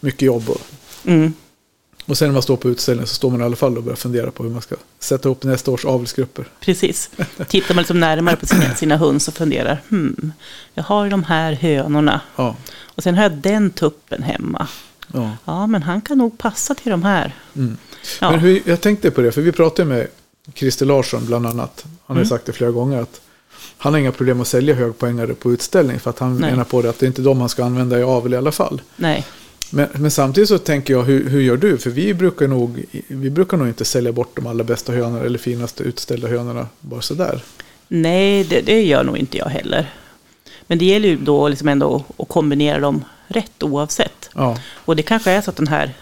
mycket 0.00 0.22
jobb. 0.22 0.48
Och, 0.48 0.60
Mm. 1.04 1.32
och 2.06 2.18
sen 2.18 2.28
när 2.28 2.32
man 2.32 2.42
står 2.42 2.56
på 2.56 2.68
utställningen 2.68 3.06
så 3.06 3.14
står 3.14 3.30
man 3.30 3.40
i 3.40 3.44
alla 3.44 3.56
fall 3.56 3.76
och 3.76 3.82
börjar 3.82 3.96
fundera 3.96 4.30
på 4.30 4.42
hur 4.42 4.50
man 4.50 4.62
ska 4.62 4.76
sätta 4.98 5.28
upp 5.28 5.44
nästa 5.44 5.70
års 5.70 5.84
avelsgrupper. 5.84 6.44
Precis. 6.60 7.10
Tittar 7.48 7.74
man 7.74 7.82
liksom 7.82 8.00
närmare 8.00 8.36
på 8.36 8.46
sina, 8.46 8.74
sina 8.74 8.96
höns 8.96 9.28
och 9.28 9.34
funderar. 9.34 9.82
Hmm, 9.88 10.32
jag 10.74 10.82
har 10.82 11.10
de 11.10 11.24
här 11.24 11.52
hönorna. 11.52 12.20
Ja, 12.36 12.56
Och 12.78 13.02
sen 13.02 13.14
har 13.14 13.22
jag 13.22 13.32
den 13.32 13.70
tuppen 13.70 14.22
hemma. 14.22 14.68
Ja. 15.12 15.30
Ja, 15.44 15.66
men 15.66 15.82
han 15.82 16.00
kan 16.00 16.18
nog 16.18 16.38
passa 16.38 16.74
till 16.74 16.90
de 16.90 17.02
här. 17.02 17.34
Mm. 17.56 17.76
Ja. 18.20 18.30
Men 18.30 18.40
hur, 18.40 18.62
jag 18.64 18.80
tänkte 18.80 19.10
på 19.10 19.20
det, 19.20 19.32
för 19.32 19.40
vi 19.42 19.52
pratade 19.52 19.88
med 19.88 20.06
Christer 20.54 20.86
Larsson 20.86 21.26
bland 21.26 21.46
annat. 21.46 21.84
Han 22.06 22.16
har 22.16 22.22
Mm. 22.22 22.28
sagt 22.28 22.46
det 22.46 22.52
flera 22.52 22.70
gånger 22.70 23.02
att 23.02 23.20
han 23.78 23.92
har 23.92 24.00
inga 24.00 24.12
problem 24.12 24.40
att 24.40 24.48
sälja 24.48 24.74
högpoängare 24.74 25.34
på 25.34 25.52
utställning. 25.52 26.00
För 26.00 26.10
att 26.10 26.18
han 26.18 26.36
Nej. 26.38 26.50
menar 26.50 26.64
på 26.64 26.82
det 26.82 26.90
att 26.90 26.98
det 26.98 27.06
är 27.06 27.08
inte 27.08 27.22
de 27.22 27.40
han 27.40 27.48
ska 27.48 27.64
använda 27.64 27.98
i 27.98 28.02
avel 28.02 28.34
i 28.34 28.36
alla 28.36 28.52
fall. 28.52 28.82
Nej. 28.96 29.26
Men, 29.70 29.88
men 29.92 30.10
samtidigt 30.10 30.48
så 30.48 30.58
tänker 30.58 30.94
jag, 30.94 31.02
hur, 31.02 31.28
hur 31.28 31.40
gör 31.40 31.56
du? 31.56 31.78
För 31.78 31.90
vi 31.90 32.14
brukar, 32.14 32.48
nog, 32.48 32.84
vi 33.08 33.30
brukar 33.30 33.56
nog 33.56 33.68
inte 33.68 33.84
sälja 33.84 34.12
bort 34.12 34.36
de 34.36 34.46
allra 34.46 34.64
bästa 34.64 34.92
hönorna 34.92 35.24
eller 35.24 35.38
finaste 35.38 35.82
utställda 35.82 36.28
hönorna 36.28 36.66
bara 36.80 37.00
sådär. 37.02 37.40
Nej, 37.88 38.44
det, 38.44 38.60
det 38.60 38.82
gör 38.82 39.04
nog 39.04 39.16
inte 39.18 39.38
jag 39.38 39.46
heller. 39.46 39.90
Men 40.66 40.78
det 40.78 40.84
gäller 40.84 41.08
ju 41.08 41.16
då 41.16 41.48
liksom 41.48 41.68
ändå 41.68 42.04
att 42.16 42.28
kombinera 42.28 42.78
dem 42.80 43.04
rätt 43.26 43.62
oavsett. 43.62 44.19
Ja, 44.34 44.58
Och 44.84 44.96
det 44.96 45.02
kanske 45.02 45.30
är 45.30 45.40
så 45.40 45.50
att 45.50 45.56
den 45.56 45.68
här 45.68 45.94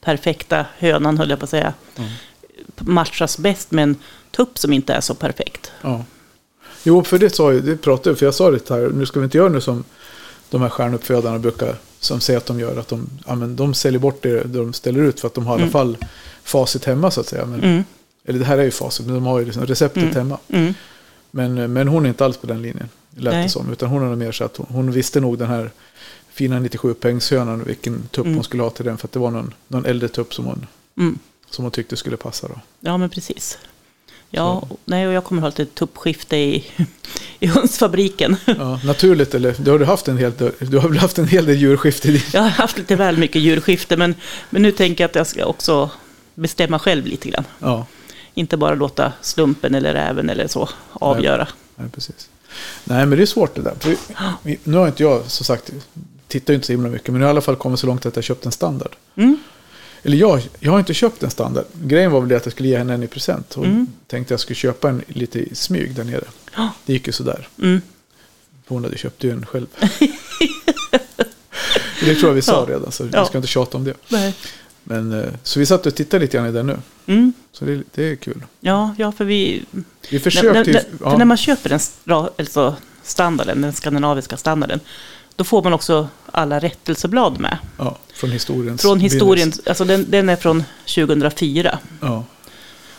perfekta 0.00 0.66
hönan, 0.78 1.18
höll 1.18 1.30
jag 1.30 1.38
på 1.38 1.44
att 1.44 1.50
säga, 1.50 1.72
Mm. 1.96 2.10
matchas 2.78 3.38
bäst 3.38 3.70
med 3.70 3.82
en 3.82 3.96
tupp 4.30 4.58
som 4.58 4.72
inte 4.72 4.94
är 4.94 5.00
så 5.00 5.14
perfekt. 5.14 5.72
ja. 5.82 6.04
Jo, 6.84 7.04
för 7.04 7.18
det 7.18 7.30
sa 7.30 7.52
jag, 7.52 7.62
det 7.64 7.76
pratade 7.76 8.10
jag, 8.10 8.18
för 8.18 8.26
jag 8.26 8.34
sa 8.34 8.50
det 8.50 8.68
här, 8.70 8.90
nu 8.94 9.06
ska 9.06 9.20
vi 9.20 9.24
inte 9.24 9.36
göra 9.38 9.48
nu 9.48 9.60
som 9.60 9.84
de 10.50 10.62
här 10.62 10.68
stjärnuppfödarna 10.68 11.38
brukar, 11.38 11.74
som 12.00 12.20
säger 12.20 12.38
att 12.38 12.46
de 12.46 12.60
gör, 12.60 12.76
att 12.76 12.88
de, 12.88 13.08
ja, 13.26 13.34
men 13.34 13.56
de 13.56 13.74
säljer 13.74 14.00
bort 14.00 14.22
det 14.22 14.42
de 14.44 14.72
ställer 14.72 15.00
ut 15.00 15.20
för 15.20 15.26
att 15.26 15.34
de 15.34 15.46
har 15.46 15.52
i 15.52 15.54
alla 15.54 15.62
Mm. 15.62 15.72
fall 15.72 15.96
facit 16.44 16.84
hemma 16.84 17.10
så 17.10 17.20
att 17.20 17.26
säga. 17.26 17.46
Men, 17.46 17.62
Mm, 17.64 17.84
Eller 18.24 18.38
det 18.38 18.44
här 18.44 18.58
är 18.58 18.62
ju 18.62 18.70
facit, 18.70 19.06
men 19.06 19.14
de 19.14 19.26
har 19.26 19.38
ju 19.38 19.44
liksom 19.44 19.66
receptet 19.66 20.02
Mm. 20.02 20.14
hemma. 20.14 20.38
mm, 20.48 20.74
Men, 21.30 21.72
men 21.72 21.88
hon 21.88 22.04
är 22.04 22.08
inte 22.08 22.24
alls 22.24 22.36
på 22.36 22.46
den 22.46 22.62
linjen. 22.62 22.88
Lät 23.16 23.34
Nej. 23.34 23.42
det 23.42 23.48
som. 23.48 23.72
Utan 23.72 23.88
hon 23.88 24.12
är 24.12 24.16
mer 24.16 24.32
så 24.32 24.44
att 24.44 24.56
hon, 24.56 24.66
hon 24.70 24.92
visste 24.92 25.20
nog 25.20 25.38
den 25.38 25.48
här 25.48 25.70
fina 26.32 26.58
97 26.60 26.94
poängshönan 26.94 27.64
vilken 27.64 28.02
tupp 28.10 28.24
Mm. 28.26 28.34
hon 28.34 28.44
skulle 28.44 28.62
ha 28.62 28.70
till 28.70 28.84
den. 28.84 28.98
För 28.98 29.08
att 29.08 29.12
det 29.12 29.18
var 29.18 29.30
någon, 29.30 29.54
någon 29.68 29.84
äldre 29.86 30.08
tupp 30.08 30.34
som 30.34 30.44
hon, 30.44 30.66
Mm. 30.98 31.18
som 31.50 31.64
hon 31.64 31.72
tyckte 31.72 31.96
skulle 31.96 32.16
passa 32.16 32.48
då. 32.48 32.60
Ja, 32.80 32.96
men 32.96 33.10
precis. 33.10 33.58
Ja, 34.32 34.68
nej, 34.84 35.06
och 35.06 35.12
jag 35.12 35.24
kommer 35.24 35.42
ha 35.42 35.48
lite 35.48 35.66
tuppskifte 35.66 36.36
i, 36.36 36.64
i 37.40 37.46
hönsfabriken. 37.46 38.36
Ja, 38.46 38.80
naturligt 38.84 39.34
eller? 39.34 39.54
Du 39.58 39.70
har, 39.70 39.78
du 39.78 39.84
haft 39.84 40.08
en 40.08 40.18
hel 40.18 40.32
du 40.58 40.78
har 40.78 40.88
väl 40.88 40.98
haft 40.98 41.18
en 41.18 41.28
hel 41.28 41.46
del 41.46 41.56
djurskift 41.56 42.06
i 42.06 42.10
din... 42.12 42.22
Jag 42.32 42.42
har 42.42 42.48
haft 42.48 42.78
lite 42.78 42.96
väl 42.96 43.16
mycket 43.18 43.42
djurskifte, 43.42 43.96
men, 43.96 44.14
men 44.50 44.62
nu 44.62 44.72
tänker 44.72 45.04
jag 45.04 45.08
att 45.08 45.14
jag 45.14 45.26
ska 45.26 45.44
också 45.44 45.90
bestämma 46.34 46.78
själv 46.78 47.06
lite 47.06 47.28
grann. 47.28 47.44
Ja, 47.58 47.86
Inte 48.34 48.56
bara 48.56 48.74
låta 48.74 49.12
slumpen 49.20 49.74
eller 49.74 49.92
räven 49.92 50.30
eller 50.30 50.46
så 50.48 50.68
avgöra. 50.92 51.48
nej, 51.76 51.88
precis. 51.90 52.28
Nej, 52.84 53.06
men 53.06 53.18
det 53.18 53.24
är 53.24 53.26
svårt 53.26 53.54
det 53.54 53.62
där. 53.62 53.74
För 53.80 53.96
vi, 54.42 54.58
nu 54.64 54.76
har 54.76 54.86
inte 54.88 55.02
jag, 55.02 55.30
som 55.30 55.44
sagt, 55.44 55.70
tittar 56.30 56.52
ju 56.52 56.54
inte 56.54 56.66
så 56.66 56.72
himla 56.72 56.88
mycket. 56.88 57.08
Men 57.12 57.20
jag 57.20 57.28
har 57.28 57.30
i 57.30 57.34
alla 57.34 57.40
fall 57.40 57.56
kommit 57.56 57.80
så 57.80 57.86
långt 57.86 58.06
att 58.06 58.16
jag 58.16 58.24
köpt 58.24 58.46
en 58.46 58.52
standard. 58.52 58.96
Mm. 59.16 59.38
Eller 60.02 60.16
jag, 60.16 60.48
jag 60.60 60.72
har 60.72 60.78
inte 60.78 60.94
köpt 60.94 61.22
en 61.22 61.30
standard. 61.30 61.64
Grejen 61.84 62.10
var 62.10 62.20
väl 62.20 62.28
det 62.28 62.36
att 62.36 62.46
jag 62.46 62.52
skulle 62.52 62.68
ge 62.68 62.78
henne 62.78 62.94
en 62.94 63.02
i 63.02 63.06
present. 63.06 63.54
Och 63.56 63.64
Mm. 63.64 63.86
tänkte 64.06 64.32
jag 64.32 64.40
skulle 64.40 64.56
köpa 64.56 64.88
en 64.88 65.02
lite 65.06 65.38
i 65.38 65.54
smyg 65.54 65.94
där 65.94 66.04
nere. 66.04 66.24
Det 66.86 66.92
gick 66.92 67.06
ju 67.06 67.12
sådär. 67.12 67.48
Mm. 67.62 67.80
Hon 68.68 68.84
hade 68.84 68.98
köpt 68.98 69.24
ju 69.24 69.30
en 69.30 69.46
själv. 69.46 69.66
det 72.04 72.14
tror 72.14 72.28
jag 72.30 72.34
vi 72.34 72.42
sa 72.42 72.66
Ja. 72.68 72.74
redan, 72.74 72.92
så 72.92 73.08
Ja. 73.12 73.20
vi 73.22 73.26
ska 73.28 73.38
inte 73.38 73.48
tjata 73.48 73.76
om 73.78 73.84
det. 73.84 73.94
Nej. 74.08 74.34
Men, 74.84 75.12
eh, 75.20 75.30
så 75.42 75.60
vi 75.60 75.66
satt 75.66 75.86
och 75.86 75.94
tittade 75.94 76.24
lite 76.24 76.36
grann 76.36 76.46
i 76.46 76.52
den 76.52 76.66
nu. 76.66 76.76
Mm. 77.06 77.32
Så 77.52 77.64
det, 77.64 77.82
det 77.94 78.04
är 78.04 78.16
kul. 78.16 78.42
Ja, 78.60 78.94
ja, 78.98 79.12
för 79.12 79.24
vi... 79.24 79.64
Vi 80.10 80.18
försökte 80.20 80.52
när, 80.52 80.72
när, 80.72 80.84
ja, 81.00 81.16
när 81.16 81.24
man 81.24 81.36
köper 81.36 81.68
den 81.68 81.80
alltså 82.38 82.76
standarden, 83.02 83.60
den 83.60 83.72
skandinaviska 83.72 84.36
standarden, 84.36 84.80
då 85.40 85.44
får 85.44 85.62
man 85.62 85.72
också 85.72 86.08
alla 86.32 86.58
rättelseblad 86.58 87.40
med. 87.40 87.58
ja, 87.78 87.98
från 88.14 88.30
historiens... 88.30 88.82
Från 88.82 89.00
historien, 89.00 89.50
begynnelse. 89.50 89.62
alltså 89.66 89.84
den, 89.84 90.06
den 90.10 90.28
är 90.28 90.36
från 90.36 90.64
2004. 90.94 91.78
Ja, 92.00 92.24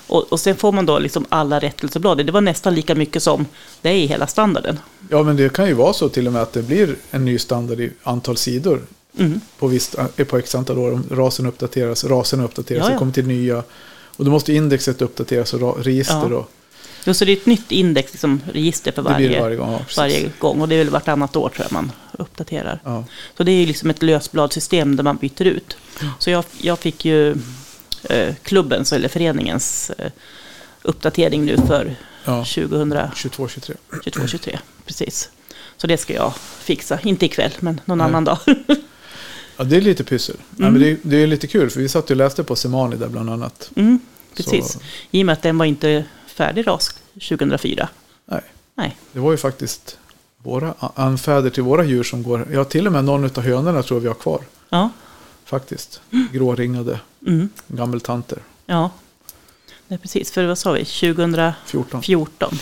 Och, 0.07 0.31
och 0.31 0.39
sen 0.39 0.55
får 0.55 0.71
man 0.71 0.85
då 0.85 0.99
liksom 0.99 1.25
alla 1.29 1.59
rättelseblad. 1.59 2.25
Det 2.25 2.31
var 2.31 2.41
nästan 2.41 2.75
lika 2.75 2.95
mycket 2.95 3.23
som 3.23 3.45
det 3.81 3.89
är 3.89 3.93
i 3.93 4.05
hela 4.05 4.27
standarden. 4.27 4.79
ja, 5.09 5.23
men 5.23 5.35
det 5.35 5.53
kan 5.53 5.67
ju 5.67 5.73
vara 5.73 5.93
så 5.93 6.09
till 6.09 6.27
och 6.27 6.33
med 6.33 6.41
att 6.41 6.53
det 6.53 6.61
blir 6.61 6.95
en 7.11 7.25
ny 7.25 7.39
standard 7.39 7.79
i 7.79 7.91
antal 8.03 8.37
sidor. 8.37 8.81
Mm. 9.17 9.41
På, 9.59 9.67
visst, 9.67 9.95
eh, 10.17 10.25
på 10.25 10.37
x 10.37 10.55
antal 10.55 10.77
år. 10.77 10.91
Om 10.93 11.03
rasen 11.11 11.45
uppdateras, 11.45 12.03
rasen 12.03 12.41
uppdateras, 12.41 12.79
Ja, 12.79 12.87
det 12.87 12.93
ja. 12.93 12.99
kommer 12.99 13.11
till 13.13 13.27
nya. 13.27 13.63
Och 14.17 14.25
då 14.25 14.31
måste 14.31 14.53
indexet 14.53 15.01
uppdateras 15.01 15.53
och 15.53 15.83
register. 15.83 16.27
Ja. 16.31 16.37
Och, 16.37 16.51
Jo, 17.03 17.13
så 17.13 17.25
det 17.25 17.31
är 17.31 17.37
ett 17.37 17.45
nytt 17.45 17.71
index, 17.71 18.11
liksom, 18.13 18.41
register 18.53 18.91
för 18.91 19.01
varje, 19.01 19.41
varje 19.41 19.55
gång. 19.55 19.71
Ja, 19.71 19.79
varje 19.97 20.31
gång. 20.39 20.61
Och 20.61 20.69
det 20.69 20.75
är 20.75 20.77
väl 20.77 20.89
vartannat 20.89 21.35
år 21.35 21.49
tror 21.49 21.65
jag 21.65 21.71
man 21.71 21.91
uppdaterar. 22.11 22.79
Ja. 22.83 23.05
Så 23.37 23.43
det 23.43 23.51
är 23.51 23.67
liksom 23.67 23.89
ett 23.89 24.01
lösbladsystem 24.03 24.95
där 24.95 25.03
man 25.03 25.17
byter 25.17 25.43
ut. 25.47 25.77
Så 26.19 26.29
jag, 26.29 26.43
jag 26.57 26.79
fick 26.79 27.05
ju 27.05 27.35
eh, 28.03 28.35
klubbens, 28.43 28.93
eller 28.93 29.07
föreningens, 29.07 29.91
eh, 29.97 30.11
uppdatering 30.81 31.45
nu 31.45 31.57
för 31.57 31.95
Ja, 32.25 32.45
2022 32.45 33.47
22-23. 33.47 34.27
23 34.27 34.59
Precis. 34.85 35.29
Så 35.77 35.87
det 35.87 35.97
ska 35.97 36.13
jag 36.13 36.33
fixa. 36.59 36.99
Inte 37.03 37.25
ikväll, 37.25 37.51
men 37.59 37.81
någon 37.85 37.97
Nej. 37.97 38.07
annan 38.07 38.23
dag. 38.23 38.37
Ja, 39.57 39.63
det 39.63 39.77
är 39.77 39.81
lite 39.81 40.03
pyssel. 40.03 40.35
Mm. 40.59 40.73
men 40.73 40.81
det, 40.81 40.97
det 41.01 41.17
är 41.17 41.27
lite 41.27 41.47
kul, 41.47 41.69
för 41.69 41.79
vi 41.79 41.89
satt 41.89 42.09
och 42.09 42.15
läste 42.15 42.43
på 42.43 42.55
Semani 42.55 42.95
där 42.95 43.07
bland 43.07 43.29
annat. 43.29 43.71
Mm, 43.75 43.99
precis. 44.35 44.71
Så, 44.71 44.79
I 45.11 45.21
och 45.21 45.25
med 45.25 45.33
att 45.33 45.41
den 45.41 45.57
var 45.57 45.65
inte 45.65 46.03
färdig 46.31 46.67
ras 46.67 46.95
2004. 47.13 47.89
nej, 48.25 48.41
Nej. 48.75 48.97
det 49.11 49.19
var 49.19 49.31
ju 49.31 49.37
faktiskt 49.37 49.97
våra 50.37 50.73
anfäder 50.95 51.49
till 51.49 51.63
våra 51.63 51.83
djur 51.83 52.03
som 52.03 52.23
går. 52.23 52.47
Ja, 52.51 52.63
till 52.63 52.87
och 52.87 52.93
med 52.93 53.05
någon 53.05 53.23
av 53.25 53.39
hönorna 53.41 53.83
tror 53.83 53.99
vi 53.99 54.07
har 54.07 54.15
kvar. 54.15 54.41
Ja. 54.69 54.89
Faktiskt. 55.45 56.01
Gråringade 56.31 56.99
Mm. 57.27 57.49
gammeltanter. 57.67 58.39
Ja. 58.65 58.89
Nej, 59.91 59.99
precis. 59.99 60.31
För 60.31 60.45
vad 60.45 60.57
sa 60.57 60.71
vi? 60.71 60.85
2014. 60.85 62.01
14. 62.03 62.57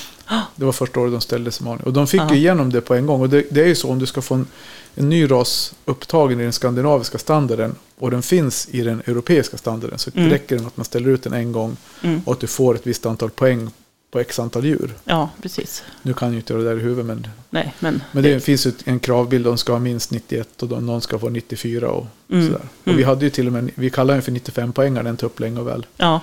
Det 0.56 0.66
var 0.66 0.72
första 0.72 1.00
året 1.00 1.12
de 1.12 1.22
ställde 1.22 1.52
Semani. 1.52 1.82
Och 1.86 1.94
de 1.94 2.08
fick 2.08 2.22
ju 2.32 2.36
igenom 2.38 2.70
det 2.72 2.82
på 2.82 2.96
en 2.96 3.06
gång. 3.06 3.22
Och 3.22 3.30
det, 3.30 3.44
det 3.52 3.62
är 3.62 3.68
ju 3.68 3.76
så 3.76 3.90
om 3.90 4.00
du 4.00 4.06
ska 4.06 4.22
få 4.22 4.36
en, 4.36 4.48
en 4.96 5.10
ny 5.10 5.32
ras 5.32 5.74
upptagen 5.86 6.40
i 6.40 6.44
den 6.44 6.54
skandinaviska 6.54 7.18
standarden 7.18 7.76
och 8.00 8.12
den 8.12 8.22
finns 8.22 8.68
i 8.72 8.82
den 8.82 9.00
europeiska 9.06 9.58
standarden 9.58 9.98
så 10.00 10.12
Mm. 10.16 10.30
räcker 10.30 10.56
det 10.56 10.62
med 10.62 10.68
att 10.68 10.78
man 10.78 10.86
ställer 10.86 11.10
ut 11.10 11.24
den 11.24 11.34
en 11.34 11.52
gång 11.52 11.78
Mm. 12.04 12.22
och 12.26 12.34
att 12.34 12.40
du 12.40 12.48
får 12.48 12.76
ett 12.76 12.88
visst 12.88 13.06
antal 13.06 13.30
poäng 13.30 13.70
på 14.12 14.20
x 14.20 14.40
antal 14.40 14.66
djur. 14.66 14.94
Ja, 15.04 15.30
precis. 15.42 15.84
Nu 16.02 16.14
kan 16.14 16.28
jag 16.28 16.34
ju 16.34 16.40
inte 16.40 16.54
det 16.54 16.64
där 16.64 16.78
i 16.78 16.80
huvudet 16.80 17.06
men, 17.06 17.28
Nej, 17.50 17.74
men... 17.80 18.02
men 18.12 18.24
det 18.24 18.40
finns 18.40 18.68
ju 18.68 18.72
en 18.86 19.00
kravbild. 19.00 19.46
De 19.46 19.58
ska 19.58 19.72
ha 19.72 19.80
minst 19.80 20.12
91 20.12 20.62
och 20.64 20.68
de, 20.70 20.86
någon 20.86 21.02
ska 21.02 21.20
få 21.20 21.30
94 21.30 21.90
och 21.90 22.06
Mm. 22.32 22.46
sådär. 22.48 22.62
Och 22.82 22.88
Mm. 22.88 22.98
vi 22.98 23.04
hade 23.04 23.26
ju 23.26 23.30
till 23.30 23.48
och 23.48 23.54
med, 23.54 23.72
vi 23.76 23.90
kallade 23.90 24.16
den 24.16 24.22
för 24.24 24.32
95 24.32 24.74
poängare 24.74 25.04
den 25.04 25.18
tupp 25.18 25.40
länge 25.40 25.60
och 25.60 25.68
väl 25.68 25.86
Ja. 25.98 26.22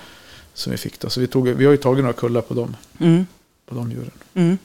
Som 0.56 0.70
vi 0.70 0.76
fick 0.78 1.00
då. 1.00 1.10
Så 1.10 1.20
vi, 1.20 1.26
tog, 1.26 1.48
vi 1.48 1.64
har 1.64 1.72
ju 1.72 1.76
tagit 1.78 2.04
några 2.04 2.12
kullar 2.12 2.40
på 2.40 2.54
dem, 2.54 2.76
Mm. 2.98 3.26
på 3.66 3.74
de 3.74 3.90
djuren. 3.90 4.10
Mm. 4.34 4.58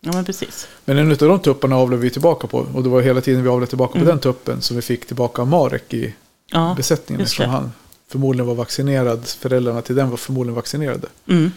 Ja, 0.00 0.12
men 0.12 0.24
precis. 0.24 0.66
Men 0.84 0.98
en 0.98 1.10
av 1.10 1.16
de 1.18 1.38
tupparna 1.40 1.76
avlade 1.76 2.02
vi 2.02 2.10
tillbaka 2.10 2.46
på. 2.46 2.58
Och 2.74 2.82
det 2.82 2.88
var 2.88 3.02
hela 3.02 3.20
tiden 3.20 3.42
vi 3.42 3.48
avlade 3.48 3.66
tillbaka 3.68 3.94
Mm. 3.94 4.06
på 4.06 4.10
den 4.12 4.20
tuppen 4.20 4.60
som 4.62 4.76
vi 4.76 4.82
fick 4.82 5.06
tillbaka 5.06 5.42
av 5.42 5.48
Marek 5.48 5.94
i 5.94 6.14
Ja. 6.50 6.74
besättningen. 6.76 7.20
Eftersom 7.24 7.50
han 7.50 7.72
förmodligen 8.08 8.46
var 8.46 8.54
vaccinerad. 8.54 9.26
Föräldrarna 9.26 9.82
till 9.82 9.94
den 9.96 10.10
var 10.10 10.16
förmodligen 10.16 10.54
vaccinerade. 10.54 11.08
Mm. 11.28 11.50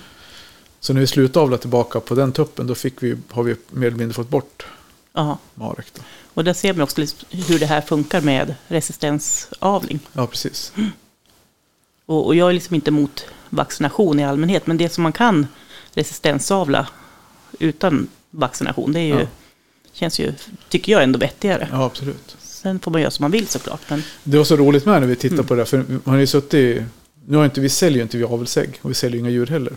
Så 0.79 0.94
när 0.94 1.01
vi 1.01 1.08
slutade 1.08 1.44
avla 1.44 1.58
tillbaka 1.58 2.00
på 2.00 2.15
den 2.15 2.32
tuppen 2.32 2.67
då 2.67 2.75
fick 2.75 3.03
vi, 3.03 3.17
har 3.29 3.44
vi 3.44 3.56
mer 3.70 3.88
eller 3.88 3.98
mindre 3.98 4.13
fått 4.13 4.29
bort 4.29 4.65
Ja. 5.13 5.38
Marek. 5.56 5.86
Då. 5.94 6.01
Och 6.34 6.44
där 6.44 6.53
ser 6.53 6.74
man 6.74 6.82
också 6.82 7.01
hur 7.29 7.60
det 7.60 7.65
här 7.65 7.82
funkar 7.82 8.22
med 8.22 8.56
resistensavling. 8.67 10.00
Ja, 10.13 10.27
precis. 10.27 10.72
Och, 12.08 12.26
och 12.26 12.36
jag 12.36 12.50
är 12.50 12.54
liksom 12.54 12.76
inte 12.76 12.90
emot 12.90 13.26
vaccination 13.50 14.20
i 14.20 14.24
allmänhet, 14.26 14.68
men 14.68 14.78
det 14.78 14.90
som 14.90 15.04
man 15.04 15.12
kan 15.12 15.48
resistensavla 15.94 16.88
utan 17.60 18.08
vaccination, 18.32 18.94
det 18.94 19.00
är 19.00 19.04
ju, 19.04 19.20
Ja. 19.20 19.28
känns 19.94 20.20
ju, 20.20 20.34
tycker 20.70 20.92
jag, 20.92 21.04
ändå 21.04 21.20
vettigare. 21.20 21.68
Ja, 21.72 21.84
absolut. 21.86 22.36
Sen 22.40 22.80
får 22.80 22.92
man 22.92 23.02
göra 23.02 23.12
som 23.12 23.24
man 23.24 23.32
vill 23.32 23.48
såklart. 23.48 23.82
Men, 23.90 24.04
Det 24.24 24.38
var 24.38 24.46
så 24.46 24.56
roligt 24.56 24.86
med 24.86 25.02
när 25.02 25.08
vi 25.08 25.16
tittade 25.16 25.34
Mm. 25.40 25.48
på 25.48 25.56
det. 25.56 25.66
För 25.66 25.78
man 25.78 26.02
har 26.06 26.18
ju 26.18 26.28
suttit 26.28 26.54
i, 26.54 26.84
nu 27.28 27.38
har 27.38 27.46
inte, 27.46 27.62
vi 27.62 27.70
säljer 27.70 27.98
ju 27.98 28.02
inte 28.04 28.18
vi 28.18 28.24
avelsägg 28.24 28.80
och 28.82 28.90
vi 28.90 28.94
säljer 28.94 29.20
inga 29.20 29.30
djur 29.30 29.48
heller. 29.48 29.74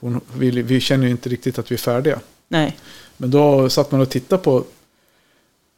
Hon, 0.00 0.20
vi, 0.36 0.50
vi 0.50 0.80
känner 0.80 1.04
ju 1.04 1.10
inte 1.10 1.28
riktigt 1.28 1.58
att 1.58 1.70
vi 1.70 1.74
är 1.74 1.78
färdiga. 1.78 2.18
nej, 2.48 2.76
Men 3.16 3.30
då 3.30 3.70
satt 3.70 3.90
man 3.92 4.00
och 4.00 4.10
tittade 4.10 4.42
på, 4.42 4.64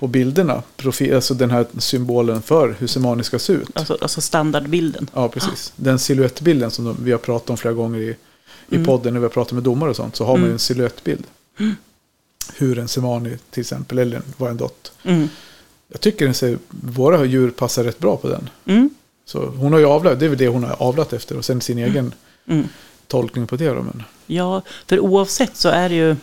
på 0.01 0.07
bilderna, 0.07 0.63
profil, 0.77 1.15
alltså 1.15 1.35
den 1.35 1.51
här 1.51 1.67
symbolen 1.79 2.43
för 2.43 2.75
hur 2.79 2.87
Semani 2.87 3.25
ska 3.25 3.39
se 3.39 3.53
ut. 3.53 3.69
alltså, 3.75 3.99
alltså 4.01 4.21
standardbilden. 4.21 5.11
Ja, 5.15 5.29
precis. 5.29 5.73
Den 5.77 5.99
siluettbilden 5.99 6.71
som 6.71 6.85
de, 6.85 6.97
vi 7.05 7.13
har 7.13 7.19
pratat 7.19 7.51
om 7.51 7.57
flera 7.57 7.75
gånger 7.75 7.99
i, 8.01 8.17
i 8.69 8.75
Mm. 8.75 8.87
podden 8.87 9.13
när 9.15 9.21
vi 9.21 9.25
har 9.25 9.31
pratat 9.31 9.53
med 9.53 9.63
domare 9.63 9.91
och 9.91 9.97
sånt. 9.97 10.17
Så 10.17 10.25
har 10.25 10.33
man 10.33 10.41
ju 10.41 10.45
Mm. 10.47 10.53
en 10.53 10.59
siluettbild. 10.59 11.25
Hur 12.57 12.79
en 12.79 12.89
Semani 12.89 13.37
till 13.51 13.61
exempel, 13.61 13.99
eller 13.99 14.17
en 14.17 14.23
Wyandotte. 14.39 14.91
Mm. 15.03 15.29
Jag 15.89 16.01
tycker 16.01 16.25
den 16.25 16.35
ser, 16.35 16.59
våra 16.71 17.25
djur 17.25 17.51
passar 17.51 17.85
rätt 17.85 17.99
bra 17.99 18.17
på 18.17 18.29
den. 18.29 18.49
Mm. 18.67 18.91
Så 19.25 19.47
hon 19.47 19.73
har 19.73 19.81
ju 19.81 19.87
avlat, 19.87 20.19
det 20.21 20.25
är 20.25 20.29
väl 20.29 20.39
det 20.39 20.49
hon 20.49 20.65
har 20.65 20.77
avlat 20.83 21.13
efter. 21.13 21.37
Och 21.39 21.45
sen 21.45 21.61
sin 21.61 21.79
egen 21.79 22.15
Mm. 22.47 22.69
tolkning 23.07 23.47
på 23.47 23.57
det 23.57 23.69
då. 23.69 23.83
Men, 23.83 24.03
Ja, 24.27 24.63
för 24.87 25.01
oavsett 25.01 25.57
så 25.57 25.69
är 25.69 25.89
det 25.89 25.95
ju, 25.95 26.17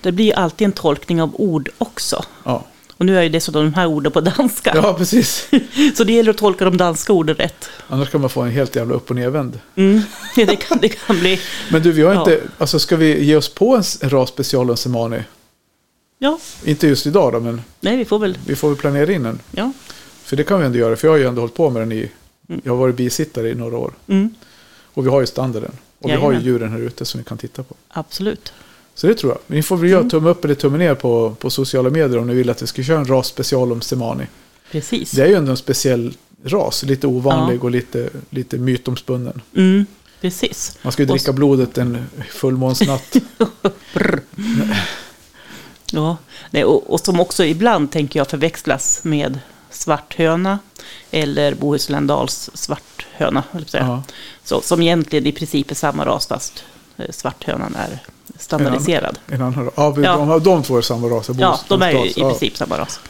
det 0.00 0.12
blir 0.12 0.34
alltid 0.34 0.64
en 0.64 0.72
tolkning 0.72 1.22
av 1.22 1.30
ord 1.34 1.70
också. 1.78 2.24
ja. 2.44 2.64
Och 2.96 3.06
nu 3.06 3.18
är 3.18 3.22
ju 3.22 3.28
dessutom 3.28 3.64
de 3.64 3.74
här 3.74 3.86
orden 3.86 4.12
på 4.12 4.20
danska. 4.20 4.72
ja, 4.74 4.94
precis. 4.94 5.48
Så 5.96 6.04
det 6.04 6.12
gäller 6.12 6.30
att 6.30 6.36
tolka 6.38 6.64
de 6.64 6.76
danska 6.76 7.12
orden 7.12 7.34
rätt. 7.36 7.68
Annars 7.88 8.10
kan 8.10 8.20
man 8.20 8.30
få 8.30 8.40
en 8.42 8.50
helt 8.50 8.76
jävla 8.76 8.94
upp 8.94 9.10
och 9.10 9.16
nervänd. 9.16 9.60
Mm. 9.74 10.00
Ja, 10.36 10.46
det, 10.46 10.56
kan, 10.56 10.78
det 10.82 10.88
kan 10.88 11.18
bli, 11.20 11.40
Men 11.70 11.82
du, 11.82 11.92
vi 11.92 12.02
har 12.02 12.14
Ja. 12.14 12.20
inte, 12.20 12.40
alltså 12.58 12.78
ska 12.78 12.96
vi 12.96 13.24
ge 13.24 13.36
oss 13.36 13.48
på 13.54 13.82
en 14.00 14.10
ras 14.10 14.28
special 14.28 14.70
om 14.70 14.76
Semani? 14.76 15.22
ja, 16.18 16.38
Inte 16.64 16.86
just 16.86 17.06
idag 17.06 17.32
då, 17.32 17.40
men 17.40 17.62
nej 17.80 17.96
vi 17.96 18.04
får 18.04 18.18
väl, 18.18 18.38
vi 18.46 18.56
får 18.56 18.68
väl 18.68 18.76
planera 18.78 19.12
in 19.12 19.22
den. 19.22 19.40
ja. 19.50 19.72
För 20.24 20.36
det 20.36 20.44
kan 20.44 20.60
vi 20.60 20.66
ändå 20.66 20.78
göra, 20.78 20.96
för 20.96 21.08
jag 21.08 21.12
har 21.12 21.18
ju 21.18 21.26
ändå 21.26 21.42
hållit 21.42 21.54
på 21.54 21.70
med 21.70 21.82
den 21.82 21.92
i, 21.92 22.10
Mm. 22.48 22.60
jag 22.64 22.72
har 22.72 22.76
varit 22.78 22.96
bisittare 22.96 23.48
i 23.50 23.54
några 23.54 23.76
år. 23.76 23.92
Mm. 24.08 24.34
Och 24.94 25.06
vi 25.06 25.10
har 25.10 25.20
ju 25.20 25.26
standarden. 25.26 25.72
Och 25.98 26.08
vi 26.10 26.14
har 26.14 26.18
ju 26.18 26.24
Jajamän. 26.24 26.44
djuren 26.44 26.72
här 26.72 26.78
ute 26.78 27.04
som 27.04 27.18
vi 27.20 27.24
kan 27.24 27.38
titta 27.38 27.62
på. 27.62 27.74
Absolut. 27.88 28.52
Så 28.94 29.06
det 29.06 29.14
tror 29.14 29.32
jag. 29.32 29.38
Ni 29.56 29.62
får 29.62 29.76
väl 29.76 29.86
Mm. 29.90 30.00
göra 30.00 30.10
tumme 30.10 30.30
upp 30.30 30.44
eller 30.44 30.54
tumme 30.54 30.78
ner 30.78 30.94
på, 30.94 31.34
på 31.40 31.50
sociala 31.50 31.90
medier 31.90 32.18
om 32.18 32.26
ni 32.26 32.34
vill 32.34 32.50
att 32.50 32.62
vi 32.62 32.66
ska 32.66 32.82
köra 32.82 32.98
en 32.98 33.04
ras 33.08 33.26
special 33.26 33.72
om 33.72 33.80
Semani. 33.80 34.26
Precis. 34.70 35.10
Det 35.10 35.22
är 35.22 35.26
ju 35.26 35.34
ändå 35.34 35.50
en 35.50 35.56
speciell 35.56 36.14
ras, 36.44 36.82
lite 36.82 37.06
ovanlig 37.06 37.64
och 37.64 37.70
lite, 37.70 38.08
lite 38.30 38.58
mytomspunnen. 38.58 39.40
Mm. 39.56 39.86
Precis. 40.20 40.78
Man 40.82 40.92
ska 40.92 41.02
ju 41.02 41.08
Och 41.08 41.16
dricka 41.16 41.32
blodet 41.32 41.78
en 41.78 42.06
fullmånsnatt. 42.30 43.16
Ja. 45.94 46.16
Nej, 46.50 46.64
och, 46.64 46.90
och 46.92 47.00
som 47.00 47.20
också 47.20 47.44
ibland 47.44 47.92
tänker 47.92 48.20
jag 48.20 48.28
förväxlas 48.28 49.00
med 49.04 49.38
svarthöna 49.70 50.58
eller 51.10 51.54
Bohusländals 51.54 52.50
svarthöna. 52.54 53.42
säga. 53.66 53.84
ja. 53.84 54.02
Så, 54.44 54.60
som 54.60 54.82
egentligen 54.82 55.26
i 55.26 55.32
princip 55.32 55.70
är 55.70 55.74
samma 55.74 56.04
ras 56.06 56.26
fast 56.26 56.64
eh, 56.96 57.10
svarthönan 57.10 57.74
är 57.74 57.98
standardiserad. 58.38 59.18
En 59.26 59.42
annan 59.42 59.64
ras. 59.64 59.72
Ja, 59.76 59.94
Ja. 60.02 60.16
De, 60.16 60.42
de 60.42 60.62
två 60.62 60.76
är 60.78 60.82
samma 60.82 61.06
ras. 61.08 61.30
Ja, 61.38 61.60
de 61.68 61.82
är 61.82 61.90
ju 61.92 61.98
i 61.98 62.12
Ja. 62.16 62.28
princip 62.28 62.56
samma 62.56 62.78
ras. 62.78 63.00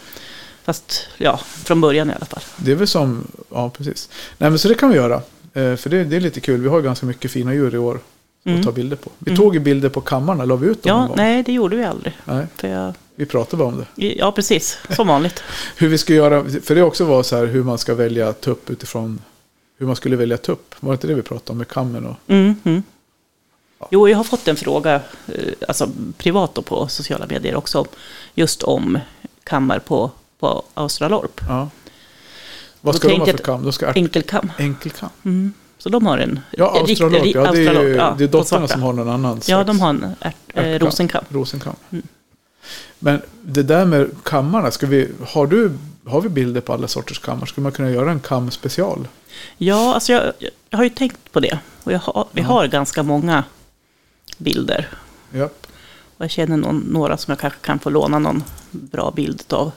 Fast, 0.65 1.07
ja, 1.19 1.41
från 1.65 1.81
början 1.81 2.11
i 2.11 2.15
alla 2.15 2.27
fall. 2.27 2.43
Det 2.57 2.71
är 2.73 2.77
väl 2.77 2.87
som, 2.89 3.27
ja 3.51 3.71
precis. 3.71 4.09
Nej 4.39 4.51
men 4.51 4.59
så 4.59 4.69
det 4.69 4.75
kan 4.75 4.89
vi 4.91 4.97
göra. 4.97 5.15
Eh, 5.55 5.77
för 5.77 5.91
det, 5.91 6.05
det 6.05 6.17
är 6.17 6.21
lite 6.21 6.41
kul. 6.41 6.61
Vi 6.61 6.69
har 6.69 6.81
ganska 6.81 7.07
mycket 7.07 7.31
fina 7.31 7.55
djur 7.55 7.75
i 7.75 7.79
år 7.79 8.01
Mm. 8.45 8.59
att 8.61 8.67
ta 8.67 8.73
bilder 8.73 8.97
på. 8.97 9.11
Vi 9.19 9.31
Mm. 9.31 9.37
tog 9.43 9.55
ju 9.55 9.61
bilder 9.61 9.89
på 9.89 10.01
kammarna, 10.01 10.45
la 10.45 10.57
vi 10.57 10.67
ut 10.69 10.83
dem 10.83 10.91
Ja, 11.09 11.15
nej, 11.17 11.43
det 11.43 11.53
gjorde 11.53 11.77
vi 11.77 11.85
aldrig. 11.85 12.19
Nej, 12.25 12.47
jag, 12.61 12.93
vi 13.15 13.27
pratade 13.27 13.57
bara 13.57 13.69
om 13.69 13.85
det. 13.97 14.07
ja, 14.15 14.33
precis. 14.33 14.79
Som 14.97 15.07
vanligt. 15.09 15.43
Hur 15.77 15.89
vi 15.89 15.99
ska 15.99 16.15
göra, 16.15 16.45
för 16.65 16.75
det 16.75 16.83
också 16.83 17.05
var 17.05 17.23
så 17.23 17.37
här 17.37 17.47
hur 17.47 17.63
man 17.65 17.79
ska 17.79 17.95
välja 17.95 18.33
tupp 18.33 18.71
utifrån 18.71 19.21
hur 19.79 19.87
man 19.87 19.97
skulle 19.97 20.17
välja 20.17 20.37
tupp. 20.37 20.75
Var 20.81 20.91
det 20.93 20.95
inte 20.95 21.07
det 21.07 21.15
vi 21.15 21.23
pratade 21.23 21.53
om 21.53 21.59
med 21.59 21.69
kammen? 21.69 22.07
Och, 22.07 22.17
Mm, 22.27 22.55
mm. 22.65 22.83
Jo, 23.95 24.09
jag 24.09 24.17
har 24.17 24.25
fått 24.25 24.49
en 24.49 24.57
fråga, 24.57 24.95
eh, 25.27 25.53
alltså 25.69 25.89
privat 26.19 26.59
och 26.59 26.67
på 26.67 26.89
sociala 26.89 27.27
medier 27.27 27.57
också, 27.57 27.87
just 28.35 28.63
om 28.63 28.99
kammar 29.45 29.79
på, 29.79 30.11
på 30.39 30.63
Australorp. 30.75 31.41
ja. 31.49 31.69
Vad 32.81 32.95
ska 32.97 33.09
de 33.09 33.19
ha 33.19 33.27
för 33.27 33.39
kam? 33.39 33.63
De 33.63 33.73
ska 33.73 33.93
Enkelkam. 33.93 34.53
enkelkam. 34.59 35.11
Mm. 35.25 35.53
Så 35.79 35.89
de 35.89 36.07
har 36.07 36.19
en 36.19 36.41
Ja, 36.51 36.79
Australorp. 36.81 37.27
Ja, 37.35 37.53
det 37.53 37.67
är, 37.67 37.83
ju, 37.83 37.95
ja, 37.97 38.15
det 38.19 38.25
är 38.35 38.43
svarta. 38.45 38.69
som 38.69 38.83
har 38.83 38.93
någon 38.93 39.09
annan 39.09 39.41
Ja, 39.47 39.65
de 39.65 39.81
har 39.81 39.91
en 39.91 40.05
ärt, 40.21 40.37
eh, 40.55 40.65
ärtkam. 40.65 40.89
rosenkam. 40.89 41.25
rosenkam. 41.29 41.75
Mm. 41.91 42.07
Men 42.99 43.23
det 43.43 43.63
där 43.63 43.85
med 43.85 44.11
kammarna, 44.23 44.71
ska 44.71 44.87
vi, 44.87 45.09
har, 45.29 45.47
du, 45.47 45.79
har 46.07 46.21
vi 46.21 46.29
bilder 46.29 46.61
på 46.61 46.73
alla 46.73 46.89
sorters 46.89 47.19
kammar? 47.19 47.47
Skulle 47.47 47.63
man 47.63 47.73
kunna 47.73 47.91
göra 47.91 48.11
en 48.11 48.21
kam 48.21 48.51
special? 48.51 49.09
Ja, 49.59 49.95
alltså 49.95 50.13
jag, 50.13 50.33
jag 50.71 50.79
har 50.79 50.85
ju 50.85 50.91
tänkt 50.91 51.33
på 51.33 51.41
det. 51.41 51.59
Och 51.85 51.93
har, 51.93 52.27
vi 52.33 52.43
har 52.43 52.67
ganska 52.67 53.03
många 53.03 53.45
bilder. 54.43 54.89
Ja. 55.31 55.45
Och 56.17 56.25
jag 56.25 56.31
känner 56.31 56.57
någon, 56.57 56.79
några 56.79 57.17
som 57.17 57.31
jag 57.33 57.39
kanske 57.39 57.59
kan 57.61 57.79
få 57.79 57.91
låna 57.91 58.19
någon 58.19 58.45
bra 58.71 59.11
bild 59.17 59.43
av. 59.49 59.73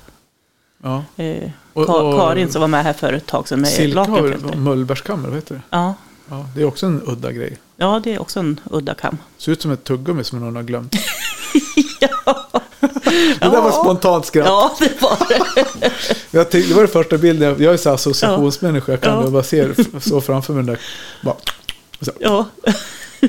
ja. 0.84 1.03
Eh, 1.17 1.50
Och- 1.74 1.86
Ka- 1.88 2.01
och- 2.13 2.19
Karin 2.19 2.51
som 2.51 2.62
var 2.62 2.67
med 2.67 2.84
här 2.84 2.93
för 2.93 3.13
ett 3.13 3.25
tag 3.25 3.48
sedan 3.48 3.62
med 3.62 4.57
mullbärskammer, 4.57 5.27
vad 5.29 5.36
heter 5.38 5.55
det? 5.55 5.62
Ja. 5.69 5.93
Ja, 6.29 6.45
det 6.55 6.62
är 6.62 6.65
också 6.65 6.86
en 6.86 7.01
udda 7.05 7.31
grej. 7.31 7.57
ja, 7.77 8.01
det 8.03 8.13
är 8.13 8.22
också 8.22 8.39
en 8.39 8.60
udda 8.72 8.93
kam. 8.93 9.17
Ser 9.38 9.51
ut 9.51 9.62
som 9.62 9.72
ett 9.72 9.84
tuggummi 9.84 10.24
som 10.24 10.39
någon 10.39 10.55
har 10.55 10.63
glömt. 10.63 10.95
ja. 12.00 12.50
Det 13.39 13.39
där 13.39 13.62
var 13.62 13.72
spontant 13.72 14.25
skratt. 14.25 14.45
Ja, 14.48 14.75
det 14.79 15.01
var 15.01 15.17
det. 15.29 15.91
Jag 16.31 16.50
tänkte, 16.51 16.69
det 16.69 16.75
var 16.75 16.81
det 16.81 16.88
första 16.88 17.17
bilden. 17.17 17.50
Jag, 17.50 17.62
jag 17.62 17.74
är 17.74 17.77
så 17.77 17.89
associationsmänniska. 17.89 18.91
Jag 18.91 19.01
kan 19.01 19.24
Ja. 19.24 19.29
bara 19.29 19.43
ser 19.43 19.74
f- 19.77 19.88
så 20.03 20.22
framför 20.22 20.53
mig 20.53 20.63
den 20.63 20.74
där. 20.74 20.81
Bara, 21.24 21.36
så, 22.01 22.12
Ja, 22.19 22.45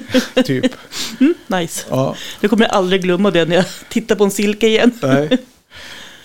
typ. 0.45 0.73
nice. 1.47 1.87
Ja, 1.91 2.17
Nu 2.41 2.49
kommer 2.49 2.65
jag 2.65 2.73
aldrig 2.75 3.03
glömma 3.03 3.31
det 3.31 3.45
när 3.45 3.57
jag 3.57 3.65
tittar 3.91 4.15
på 4.17 4.25
en 4.25 4.31
silke 4.31 4.67
igen. 4.69 4.91
nej. 5.03 5.39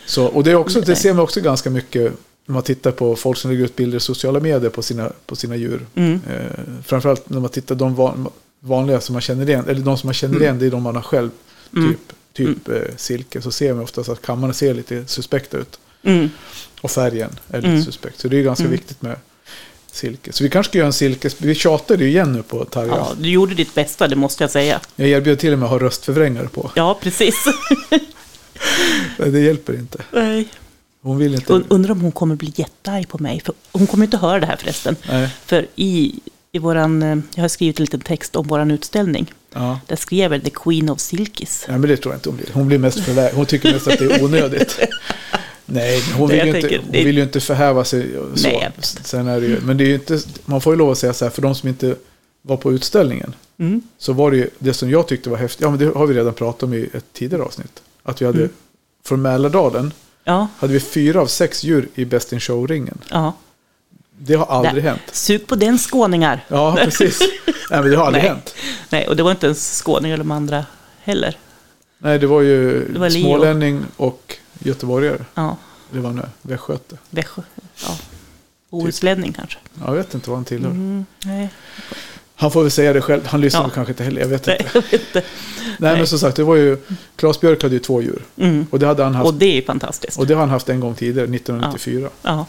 Så, 0.05 0.25
och 0.25 0.43
det, 0.43 0.51
är 0.51 0.55
också, 0.55 0.81
det 0.81 0.95
ser 0.95 1.13
man 1.13 1.23
också 1.23 1.41
ganska 1.41 1.69
mycket 1.69 2.13
när 2.45 2.53
man 2.53 2.63
tittar 2.63 2.91
på 2.91 3.15
folk 3.15 3.37
som 3.37 3.51
lägger 3.51 3.65
ut 3.65 3.75
bilder 3.75 3.97
i 3.97 4.01
sociala 4.01 4.39
medier 4.39 4.69
på 4.69 4.81
sina, 4.81 5.11
på 5.25 5.35
sina 5.35 5.55
djur. 5.55 5.85
Mm. 5.95 6.21
Eh, 6.29 6.81
framförallt 6.85 7.29
när 7.29 7.39
man 7.39 7.49
tittar 7.49 7.75
de 7.75 7.95
van, 7.95 8.29
vanliga 8.59 9.01
som 9.01 9.13
man 9.13 9.21
känner 9.21 9.49
igen. 9.49 9.65
Eller 9.67 9.81
de 9.81 9.97
som 9.97 10.07
man 10.07 10.13
känner 10.13 10.41
igen, 10.41 10.59
det 10.59 10.65
är 10.65 10.71
de 10.71 10.83
man 10.83 10.95
har 10.95 11.01
själv. 11.03 11.29
Mm. 11.75 11.89
Typ, 11.93 11.99
typ 12.33 12.69
eh, 12.69 12.95
silke. 12.97 13.41
Så 13.41 13.51
ser 13.51 13.73
man 13.73 13.83
oftast 13.83 14.09
att 14.09 14.21
kammarna 14.21 14.53
ser 14.53 14.73
lite 14.73 15.05
suspekta 15.07 15.57
ut. 15.57 15.79
Mm. 16.03 16.29
Och 16.81 16.91
färgen 16.91 17.29
är 17.49 17.57
lite 17.57 17.67
Mm. 17.69 17.83
suspekt. 17.83 18.19
Så 18.19 18.27
det 18.27 18.37
är 18.37 18.43
ganska 18.43 18.63
Mm. 18.63 18.71
viktigt 18.71 19.01
med 19.01 19.15
silke. 19.91 20.33
Så 20.33 20.43
vi 20.43 20.49
kanske 20.49 20.69
ska 20.69 20.77
göra 20.77 20.87
en 20.87 20.93
silke. 20.93 21.29
Vi 21.37 21.55
tjatade 21.55 22.03
ju 22.03 22.09
igen 22.09 22.33
nu 22.33 22.43
på 22.43 22.65
Tarja. 22.65 22.93
Ja, 22.95 23.11
du 23.19 23.29
gjorde 23.29 23.55
ditt 23.55 23.75
bästa, 23.75 24.07
det 24.07 24.15
måste 24.15 24.43
jag 24.43 24.51
säga. 24.51 24.79
Jag 24.95 25.09
erbjöd 25.09 25.39
till 25.39 25.53
och 25.53 25.59
med 25.59 25.65
att 25.65 25.71
ha 25.71 25.79
röstförvrängare 25.79 26.47
på. 26.47 26.71
Ja, 26.75 26.99
precis. 27.01 27.35
Det 29.17 29.39
hjälper 29.39 29.73
inte. 29.73 29.97
Nej. 30.11 30.47
Hon 31.01 31.17
vill 31.17 31.33
inte. 31.35 31.53
Und- 31.53 31.65
Undrar 31.69 31.91
om 31.91 32.01
hon 32.01 32.11
kommer 32.11 32.35
bli 32.35 32.53
jättearg 32.55 33.07
på 33.07 33.17
mig. 33.17 33.41
För 33.45 33.53
hon 33.71 33.87
kommer 33.87 34.05
inte 34.05 34.17
höra 34.17 34.39
det 34.39 34.45
här 34.45 34.57
förresten. 34.57 34.95
Nej. 35.09 35.29
För 35.45 35.67
i, 35.75 36.19
i 36.51 36.59
våran, 36.59 37.03
eh, 37.03 37.17
jag 37.35 37.43
har 37.43 37.47
skrivit 37.47 37.79
en 37.79 37.83
liten 37.83 37.99
text 37.99 38.35
om 38.35 38.47
våran 38.47 38.71
utställning. 38.71 39.33
Ja. 39.53 39.79
Där 39.87 39.95
skrev 39.95 40.33
jag 40.33 40.43
The 40.43 40.49
Queen 40.49 40.89
of 40.89 40.99
Silkies. 40.99 41.65
Nej, 41.67 41.77
men 41.79 41.89
det 41.89 41.97
tror 41.97 42.13
jag 42.13 42.17
inte 42.17 42.29
hon 42.29 42.37
blir. 42.37 42.47
Hon 42.53 42.67
blir 42.67 42.77
mest 42.77 42.99
förvä- 42.99 43.33
Hon 43.33 43.45
tycker 43.45 43.73
mest 43.73 43.87
att 43.87 43.99
det 43.99 44.05
är 44.05 44.23
onödigt. 44.23 44.79
Nej, 45.73 46.01
hon 46.17 46.27
vill, 46.29 46.37
ju 46.37 46.39
jag 46.39 46.47
inte, 46.47 46.61
tänker, 46.61 46.79
hon 46.79 46.91
vill 46.91 47.17
ju 47.17 47.23
inte 47.23 47.39
förhäva 47.39 47.83
sig. 47.85 48.11
Så. 48.35 48.47
Nej. 48.47 48.71
Sen 48.79 49.27
är 49.27 49.41
det 49.41 49.47
ju, 49.47 49.59
men 49.61 49.77
det 49.77 49.83
är 49.83 49.87
ju 49.87 49.93
inte, 49.93 50.19
man 50.45 50.61
får 50.61 50.73
ju 50.73 50.77
lov 50.77 50.91
att 50.91 50.97
säga 50.97 51.13
så 51.13 51.25
här, 51.25 51.29
för 51.29 51.41
de 51.41 51.55
som 51.55 51.69
inte 51.69 51.95
var 52.41 52.57
på 52.57 52.71
utställningen. 52.73 53.35
Mm. 53.59 53.81
Så 53.97 54.13
var 54.13 54.31
det 54.31 54.37
ju 54.37 54.49
det 54.59 54.73
som 54.73 54.89
jag 54.89 55.07
tyckte 55.07 55.29
var 55.29 55.37
häftigt. 55.37 55.61
Ja, 55.61 55.69
men 55.69 55.79
det 55.79 55.85
har 55.97 56.07
vi 56.07 56.13
redan 56.13 56.33
pratat 56.33 56.63
om 56.63 56.73
i 56.73 56.89
ett 56.93 57.05
tidigare 57.13 57.43
avsnitt. 57.43 57.81
Att 58.03 58.21
vi 58.21 58.25
hade, 58.25 58.37
Mm. 58.39 58.49
från 59.05 59.21
Mälardalen, 59.21 59.93
Ja, 60.23 60.47
hade 60.57 60.73
vi 60.73 60.79
fyra 60.79 61.21
av 61.21 61.27
sex 61.27 61.63
djur 61.63 61.87
i 61.95 62.05
Best 62.05 62.33
in 62.33 62.39
Show-ringen. 62.39 62.97
ja. 63.11 63.33
Det 64.23 64.33
har 64.35 64.45
aldrig 64.45 64.73
Nej. 64.83 64.83
hänt. 64.83 65.01
Sug 65.11 65.47
på 65.47 65.55
den 65.55 65.77
skåningar. 65.79 66.45
Ja, 66.47 66.77
precis. 66.83 67.19
Nej, 67.45 67.81
men 67.81 67.89
det 67.91 67.95
har 67.97 68.05
aldrig 68.05 68.23
Nej. 68.23 68.31
hänt. 68.31 68.55
Nej, 68.89 69.07
och 69.07 69.15
det 69.15 69.23
var 69.23 69.31
inte 69.31 69.45
ens 69.45 69.77
skåningar 69.77 70.13
eller 70.13 70.23
de 70.23 70.31
andra 70.31 70.65
heller. 71.03 71.37
Nej, 71.97 72.19
det 72.19 72.27
var 72.27 72.41
ju 72.41 72.87
Det 72.93 72.99
var 72.99 73.09
Leo. 73.09 73.21
smålänning 73.23 73.81
och 73.97 74.37
göteborgare. 74.63 75.25
Ja, 75.33 75.57
Det 75.91 75.99
var 75.99 76.11
nu 76.11 76.21
västgöte. 76.41 76.97
Växjö. 77.09 77.41
Ja. 77.83 77.97
Bohuslänning 78.69 79.33
kanske. 79.33 79.57
Jag 79.85 79.93
vet 79.93 80.13
inte 80.13 80.29
vad 80.29 80.37
han 80.37 80.45
tillhör. 80.45 80.71
Mm, 80.71 81.05
nej, 81.25 81.49
Han 82.35 82.51
får 82.51 82.61
väl 82.61 82.71
säga 82.71 82.93
det 82.93 83.01
själv. 83.01 83.25
Han 83.27 83.41
lyssnar 83.41 83.61
Ja. 83.63 83.69
kanske 83.69 83.91
inte 83.91 84.03
heller. 84.03 84.21
Jag 84.21 84.27
vet 84.27 84.45
nej, 84.47 84.57
inte. 84.59 84.71
jag 84.73 84.81
vet 84.81 84.93
inte. 84.93 85.19
Nej, 85.19 85.75
nej. 85.79 85.97
men 85.97 86.07
som 86.07 86.19
sagt, 86.19 86.35
det 86.37 86.43
var 86.43 86.55
ju... 86.55 86.77
Claes 87.15 87.39
Björk 87.39 87.63
hade 87.63 87.75
ju 87.75 87.79
två 87.79 88.01
djur. 88.01 88.23
Mm. 88.37 88.65
Och 88.71 88.79
det 88.79 88.87
hade 88.87 89.03
han 89.03 89.15
haft. 89.15 89.27
Och 89.27 89.33
det 89.33 89.57
är 89.57 89.61
fantastiskt. 89.61 90.19
Och 90.19 90.27
det 90.27 90.33
har 90.33 90.39
han 90.41 90.49
haft 90.49 90.69
en 90.69 90.79
gång 90.79 90.95
tidigare, 90.95 91.35
1994. 91.35 92.09
Ja. 92.21 92.45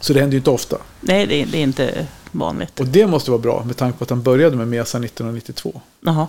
Så 0.00 0.12
det 0.12 0.20
händer 0.20 0.32
ju 0.32 0.38
inte 0.38 0.50
ofta. 0.50 0.76
Nej, 1.00 1.26
det 1.26 1.42
är, 1.42 1.46
det 1.46 1.58
är 1.58 1.62
inte 1.62 2.06
vanligt. 2.32 2.80
Och 2.80 2.86
det 2.86 3.06
måste 3.06 3.30
vara 3.30 3.40
bra 3.40 3.64
med 3.66 3.76
tanke 3.76 3.98
på 3.98 4.04
att 4.04 4.10
han 4.10 4.22
började 4.22 4.56
med 4.56 4.68
Mesa 4.68 4.98
1992. 4.98 5.80
Jaha. 6.00 6.26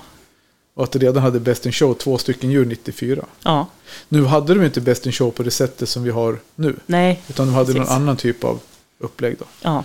Och 0.75 0.83
att 0.83 0.91
det 0.91 0.99
redan 0.99 1.23
hade 1.23 1.39
Best 1.39 1.65
in 1.65 1.71
Show, 1.71 1.93
två 1.93 2.17
stycken 2.17 2.51
djur 2.51 2.65
94. 2.65 3.25
Ja. 3.43 3.67
Nu 4.09 4.25
hade 4.25 4.53
de 4.53 4.65
inte 4.65 4.81
Best 4.81 5.05
in 5.05 5.11
Show 5.11 5.31
på 5.31 5.43
det 5.43 5.51
sättet 5.51 5.89
som 5.89 6.03
vi 6.03 6.09
har 6.11 6.39
nu. 6.55 6.75
Nej. 6.85 7.21
Utan 7.29 7.45
de 7.47 7.53
hade 7.53 7.65
Precis. 7.73 7.79
någon 7.89 8.01
annan 8.01 8.17
typ 8.17 8.43
av 8.43 8.59
upplägg 8.99 9.35
då. 9.39 9.45
Ja. 9.61 9.83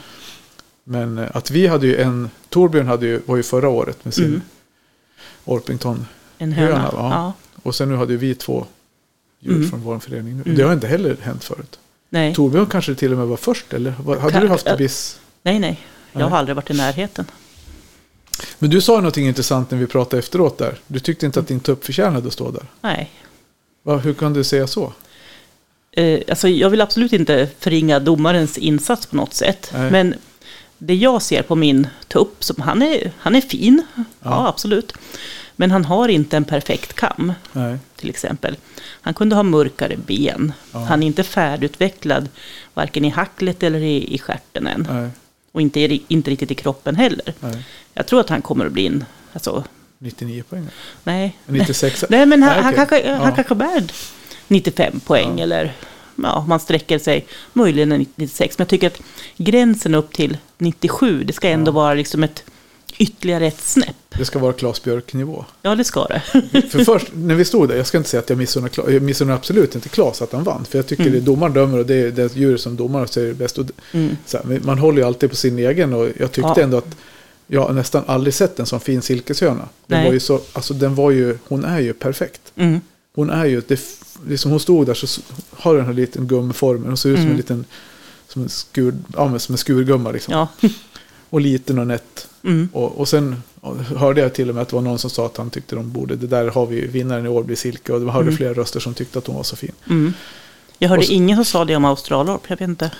Men 0.84 1.18
eh, 1.18 1.28
att 1.34 1.50
vi 1.50 1.66
hade 1.66 1.86
ju 1.86 1.96
en, 1.96 2.30
Torbjörn 2.48 2.86
hade 2.86 3.06
ju, 3.06 3.20
var 3.26 3.36
ju 3.36 3.42
förra 3.42 3.68
året 3.68 4.04
med 4.04 4.14
sin 4.14 4.24
Mm. 4.24 4.40
Orpington. 5.44 6.06
En 6.38 6.52
höna. 6.52 6.76
Höna, 6.78 6.90
va? 6.90 7.10
ja. 7.12 7.32
Och 7.62 7.74
sen 7.74 7.88
nu 7.88 7.96
hade 7.96 8.12
ju 8.12 8.18
vi 8.18 8.34
två 8.34 8.66
djur 9.40 9.54
Mm. 9.56 9.70
från 9.70 9.80
vår 9.80 9.98
förening 9.98 10.36
nu. 10.36 10.42
Mm. 10.42 10.56
Det 10.56 10.62
har 10.62 10.72
inte 10.72 10.86
heller 10.86 11.16
hänt 11.22 11.44
förut. 11.44 11.78
Nej. 12.10 12.34
Torbjörn 12.34 12.66
kanske 12.66 12.94
till 12.94 13.12
och 13.12 13.18
med 13.18 13.26
var 13.26 13.36
först 13.36 13.72
eller? 13.72 13.90
Hade 14.20 14.40
du 14.40 14.48
haft 14.48 14.66
ja. 14.66 14.76
biss? 14.76 15.20
nej, 15.42 15.58
nej. 15.58 15.80
Jag 16.12 16.20
Nej. 16.20 16.30
har 16.30 16.38
aldrig 16.38 16.56
varit 16.56 16.70
i 16.70 16.74
närheten. 16.74 17.24
Men 18.58 18.70
du 18.70 18.80
sa 18.80 18.96
någonting 18.96 19.26
intressant 19.26 19.70
när 19.70 19.78
vi 19.78 19.86
pratade 19.86 20.18
efteråt 20.18 20.58
där. 20.58 20.78
Du 20.86 21.00
tyckte 21.00 21.26
inte 21.26 21.40
att 21.40 21.48
din 21.48 21.60
tupp 21.60 21.84
förtjänade 21.84 22.26
att 22.26 22.32
stå 22.32 22.50
där. 22.50 22.66
Nej. 22.80 23.10
Va, 23.82 23.96
hur 23.96 24.14
kan 24.14 24.32
du 24.32 24.44
säga 24.44 24.66
så? 24.66 24.92
Eh, 25.92 26.20
alltså, 26.28 26.48
jag 26.48 26.70
vill 26.70 26.80
absolut 26.80 27.12
inte 27.12 27.48
förringa 27.58 27.98
domarens 28.00 28.58
insats 28.58 29.06
på 29.06 29.16
något 29.16 29.34
sätt. 29.34 29.70
Nej. 29.74 29.90
Men 29.90 30.14
det 30.78 30.94
jag 30.94 31.22
ser 31.22 31.42
på 31.42 31.54
min 31.54 31.86
tupp, 32.08 32.44
som, 32.44 32.62
han, 32.62 32.82
är, 32.82 33.12
han 33.18 33.34
är 33.34 33.40
fin. 33.40 33.82
Ja. 34.22 34.48
absolut. 34.48 34.92
Men 35.56 35.70
han 35.70 35.84
har 35.84 36.08
inte 36.08 36.36
en 36.36 36.44
perfekt 36.44 36.92
kam, 36.92 37.32
Nej. 37.52 37.78
till 37.96 38.10
exempel. 38.10 38.56
Han 38.80 39.14
kunde 39.14 39.36
ha 39.36 39.42
mörkare 39.42 39.96
ben. 39.96 40.52
Ja. 40.72 40.78
Han 40.78 41.02
är 41.02 41.06
inte 41.06 41.22
färdigutvecklad, 41.22 42.28
varken 42.74 43.04
i 43.04 43.08
hacklet 43.08 43.62
eller 43.62 43.80
i, 43.80 44.14
i 44.14 44.18
stjärten 44.18 44.66
än. 44.66 44.86
Nej. 44.90 45.10
Och 45.52 45.60
inte, 45.60 45.98
inte 46.08 46.30
riktigt 46.30 46.50
i 46.50 46.54
kroppen 46.54 46.96
heller. 46.96 47.34
Nej. 47.40 47.64
Jag 47.94 48.06
tror 48.06 48.20
att 48.20 48.28
han 48.28 48.42
kommer 48.42 48.66
att 48.66 48.72
bli 48.72 48.86
en... 48.86 49.04
Alltså, 49.32 49.64
99 49.98 50.42
poäng. 50.48 50.66
nej. 51.04 51.36
96. 51.46 52.04
Nej, 52.10 52.26
men 52.26 52.42
han, 52.42 52.52
Nej, 52.54 52.62
han, 52.64 52.74
okej. 52.74 52.86
kanske, 52.88 53.10
han 53.12 53.28
Ja. 53.28 53.34
kanske 53.34 53.54
är 53.54 53.58
värd 53.58 53.92
95 54.48 55.00
poäng. 55.00 55.32
Ja. 55.38 55.42
Eller 55.42 55.72
ja, 56.22 56.44
man 56.48 56.60
sträcker 56.60 56.98
sig 56.98 57.26
möjligen 57.52 57.92
en 57.92 58.06
96. 58.16 58.58
Men 58.58 58.62
jag 58.64 58.68
tycker 58.68 58.86
att 58.86 59.00
gränsen 59.36 59.94
upp 59.94 60.12
till 60.12 60.36
97, 60.58 61.24
det 61.24 61.32
ska 61.32 61.48
ändå 61.48 61.68
Ja. 61.70 61.74
vara 61.74 61.94
liksom 61.94 62.22
ett 62.24 62.44
ytterligare 62.98 63.46
ett 63.46 63.60
snäpp. 63.60 63.96
Det 64.18 64.24
ska 64.24 64.38
vara 64.38 64.52
Claes 64.52 64.82
Björk-nivå. 64.82 65.44
Ja, 65.62 65.74
det 65.74 65.84
ska 65.84 66.04
det. 66.06 66.20
För 66.70 66.84
först, 66.84 67.06
när 67.14 67.34
vi 67.34 67.44
stod 67.44 67.68
där, 67.68 67.76
jag 67.76 67.86
ska 67.86 67.98
inte 67.98 68.10
säga 68.10 68.20
att 68.20 68.28
jag 68.30 68.38
missunnar, 68.38 68.68
Kla- 68.68 68.90
jag 68.90 69.02
missunnar 69.02 69.34
absolut 69.34 69.74
inte 69.74 69.88
Claes 69.88 70.22
att 70.22 70.32
han 70.32 70.44
vann. 70.44 70.64
För 70.64 70.78
jag 70.78 70.86
tycker 70.86 71.02
Mm. 71.02 71.12
det 71.12 71.18
är 71.18 71.22
domaren 71.22 71.52
dömer 71.52 71.78
och 71.78 71.86
det 71.86 71.94
är 71.94 72.10
det 72.10 72.36
djur 72.36 72.56
som 72.56 72.76
domaren 72.76 73.08
säger 73.08 73.34
bäst. 73.34 73.58
Och, 73.58 73.66
Mm. 73.92 74.16
här, 74.32 74.60
man 74.64 74.78
håller 74.78 74.98
ju 75.02 75.06
alltid 75.06 75.30
på 75.30 75.36
sin 75.36 75.58
egen 75.58 75.94
och 75.94 76.08
jag 76.18 76.32
tyckte 76.32 76.52
Ja. 76.56 76.60
ändå 76.62 76.76
att 76.78 76.96
jag 77.46 77.60
har 77.66 77.72
nästan 77.72 78.02
aldrig 78.06 78.34
sett 78.34 78.58
en 78.60 78.66
sån 78.66 78.80
fin 78.80 79.02
silkeshöna. 79.02 79.68
Den 79.86 79.98
Nej. 79.98 80.06
var 80.06 80.12
ju 80.12 80.20
så, 80.20 80.40
alltså 80.52 80.74
den 80.74 80.94
var 80.94 81.10
ju, 81.10 81.38
hon 81.48 81.64
är 81.64 81.80
ju 81.80 81.92
perfekt. 81.92 82.40
Mm. 82.56 82.80
Hon 83.14 83.30
är 83.30 83.44
ju, 83.46 83.62
det, 83.68 83.80
det 84.26 84.38
som 84.38 84.50
hon 84.50 84.60
stod 84.60 84.86
där 84.86 84.94
så 84.94 85.20
har 85.50 85.76
den 85.76 85.86
här 85.86 85.92
liten 85.92 86.26
gummiformen. 86.26 86.86
Hon 86.88 86.96
ser 86.96 87.08
ut 87.10 87.14
som 87.16 87.22
Mm. 87.22 87.30
en 87.32 87.36
liten, 87.36 87.64
som 88.28 88.42
en, 88.42 88.48
skur, 88.48 88.94
ja, 89.16 89.38
som 89.38 89.52
en 89.52 89.58
skurgumma 89.58 90.10
liksom. 90.10 90.34
Ja. 90.34 90.48
Och 91.30 91.40
liten 91.40 91.78
och 91.78 91.86
nätt. 91.86 92.28
Mm. 92.48 92.68
Och, 92.72 93.00
och 93.00 93.08
sen 93.08 93.42
hörde 93.96 94.20
jag 94.20 94.34
till 94.34 94.48
och 94.48 94.54
med 94.54 94.62
att 94.62 94.68
det 94.68 94.74
var 94.76 94.82
någon 94.82 94.98
som 94.98 95.10
sa 95.10 95.26
att 95.26 95.36
han 95.36 95.50
tyckte 95.50 95.76
de 95.76 95.92
borde, 95.92 96.16
det 96.16 96.26
där 96.26 96.46
har 96.50 96.66
vi 96.66 96.86
vinnaren 96.86 97.26
i 97.26 97.28
år 97.28 97.42
blir 97.42 97.56
Silke. 97.56 97.92
Och 97.92 98.00
det 98.00 98.10
hörde 98.12 98.24
Mm. 98.26 98.36
flera 98.36 98.52
röster 98.54 98.80
som 98.80 98.94
tyckte 98.94 99.18
att 99.18 99.26
hon 99.26 99.36
var 99.36 99.42
så 99.42 99.56
fin. 99.56 99.72
Mm. 99.90 100.14
Jag 100.78 100.88
hörde 100.88 101.02
så- 101.02 101.12
ingen 101.12 101.36
som 101.36 101.44
sa 101.44 101.64
det 101.64 101.76
om 101.76 101.84
Australorp. 101.84 102.40
Jag 102.46 102.56
vet 102.56 102.68
inte. 102.68 102.90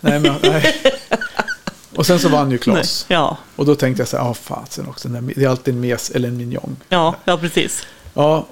Nej, 0.00 0.20
men, 0.20 0.34
nej. 0.42 0.74
Och 1.96 2.06
sen 2.06 2.18
så 2.18 2.28
vann 2.28 2.50
ju. 2.50 2.58
Nej. 2.66 2.84
Ja, 3.08 3.36
Och 3.56 3.66
då 3.66 3.74
tänkte 3.74 4.00
jag 4.00 4.08
så 4.08 4.16
här, 4.16 4.24
ja 4.24 4.34
fasen 4.34 4.86
också, 4.88 5.08
det 5.08 5.44
är 5.44 5.48
alltid 5.48 5.74
en 5.74 5.80
mes 5.80 6.10
eller 6.10 6.28
en 6.28 6.36
mignon. 6.36 6.76
ja, 6.88 7.16
ja, 7.24 7.38
precis. 7.38 7.86
Ja, 8.14 8.46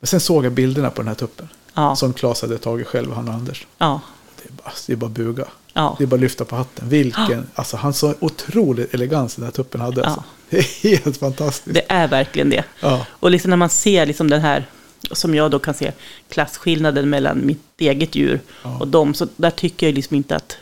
men 0.00 0.06
sen 0.06 0.20
såg 0.20 0.44
jag 0.44 0.52
bilderna 0.52 0.90
på 0.90 1.02
den 1.02 1.08
här 1.08 1.14
tuppen. 1.14 1.48
Ja, 1.74 1.96
Som 1.96 2.12
Klas 2.12 2.42
hade 2.42 2.58
tagit 2.58 2.86
själv, 2.86 3.12
han 3.12 3.28
och 3.28 3.34
Anders. 3.34 3.66
ja, 3.78 4.00
Det 4.42 4.48
är 4.48 4.52
bara, 4.52 4.72
det 4.86 4.92
är 4.92 4.96
bara 4.96 5.10
buga. 5.10 5.44
Ja. 5.74 5.94
Det 5.98 6.04
är 6.04 6.06
bara 6.06 6.14
att 6.16 6.20
lyfta 6.20 6.44
på 6.44 6.56
hatten. 6.56 6.88
Vilken, 6.88 7.46
alltså 7.54 7.76
han 7.76 7.94
så 7.94 8.14
otrolig 8.20 8.86
elegans 8.90 9.34
den 9.34 9.44
här 9.44 9.52
tuppen 9.52 9.80
hade. 9.80 10.04
Alltså. 10.04 10.24
Det 10.50 10.58
är 10.58 10.62
helt 10.88 11.16
fantastiskt. 11.16 11.74
Det 11.74 11.82
är 11.88 12.08
verkligen 12.08 12.50
det. 12.50 12.64
Ja, 12.80 13.06
Och 13.10 13.30
liksom 13.30 13.50
när 13.50 13.56
man 13.56 13.70
ser 13.70 14.06
liksom 14.06 14.30
den 14.30 14.40
här, 14.40 14.66
som 15.12 15.34
jag 15.34 15.50
då 15.50 15.58
kan 15.58 15.74
se, 15.74 15.92
klasskillnaden 16.28 17.10
mellan 17.10 17.46
mitt 17.46 17.60
eget 17.78 18.14
djur 18.14 18.40
Ja. 18.62 18.78
och 18.80 18.88
dem. 18.88 19.14
Så 19.14 19.28
där 19.36 19.50
tycker 19.50 19.86
jag 19.86 19.94
liksom 19.94 20.16
inte 20.16 20.36
att, 20.36 20.56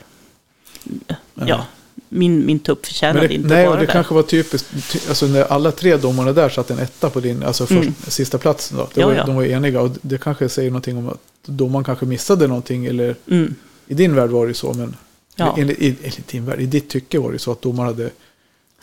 ja, 1.35 1.66
min, 2.09 2.47
min 2.47 2.59
tupp 2.59 2.87
förtjänade 2.87 3.27
det, 3.29 3.35
inte 3.35 3.49
nej, 3.49 3.64
och 3.66 3.73
bara 3.73 3.81
det 3.81 3.87
där. 3.87 3.92
kanske 3.92 4.14
var 4.14 4.23
typiskt, 4.23 4.68
ty, 4.92 4.99
alltså 5.09 5.27
när 5.27 5.42
alla 5.44 5.73
tre 5.73 5.97
domarna 5.97 6.33
där 6.33 6.49
satt 6.49 6.71
en 6.71 6.79
etta 6.79 7.11
på 7.11 7.21
din, 7.21 7.42
alltså 7.42 7.66
först, 7.66 7.81
Mm. 7.81 7.94
sista 8.09 8.38
platsen 8.38 8.79
då. 8.79 8.88
Det 8.94 9.01
Ja, 9.01 9.07
var, 9.07 9.14
ja. 9.14 9.25
De 9.25 9.37
var 9.37 9.44
eniga 9.44 9.81
och 9.81 9.90
det 10.03 10.18
kanske 10.18 10.49
säger 10.49 10.71
någonting 10.71 10.97
om 10.99 11.09
att 11.09 11.18
domaren 11.44 11.85
kanske 11.85 12.07
missade 12.07 12.47
någonting 12.47 12.87
eller 12.87 13.16
Mm, 13.31 13.55
i 13.88 13.94
din 13.94 14.14
värld 14.14 14.31
var 14.31 14.46
det 14.46 14.55
så, 14.55 14.72
men 14.74 14.96
Ja. 15.37 15.55
enligt, 15.59 15.79
i, 15.79 15.88
enligt 16.03 16.29
din 16.29 16.44
värld, 16.46 16.61
i 16.61 16.66
ditt 16.66 16.88
tycke 16.88 17.18
var 17.18 17.33
det 17.33 17.38
så 17.38 17.53
att 17.53 17.62
domaren 17.62 17.87
hade 17.88 18.11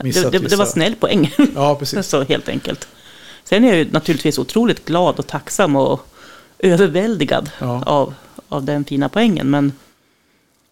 missat 0.04 0.32
det, 0.32 0.40
det, 0.40 0.48
det 0.48 0.56
var 0.56 0.66
snäll 0.66 0.96
poäng. 0.96 1.34
Ja, 1.56 1.76
precis. 1.76 2.08
Så 2.10 2.24
helt 2.24 2.50
enkelt. 2.50 2.88
Sen 3.44 3.64
är 3.64 3.68
jag 3.68 3.78
ju 3.78 3.92
naturligtvis 3.92 4.38
otroligt 4.40 4.86
glad 4.86 5.20
och 5.20 5.28
tacksam 5.28 5.76
och 5.76 6.08
överväldigad 6.60 7.50
Ja. 7.60 7.84
av, 7.84 8.14
av 8.50 8.64
den 8.64 8.86
fina 8.86 9.10
poängen. 9.10 9.50
Men 9.50 9.72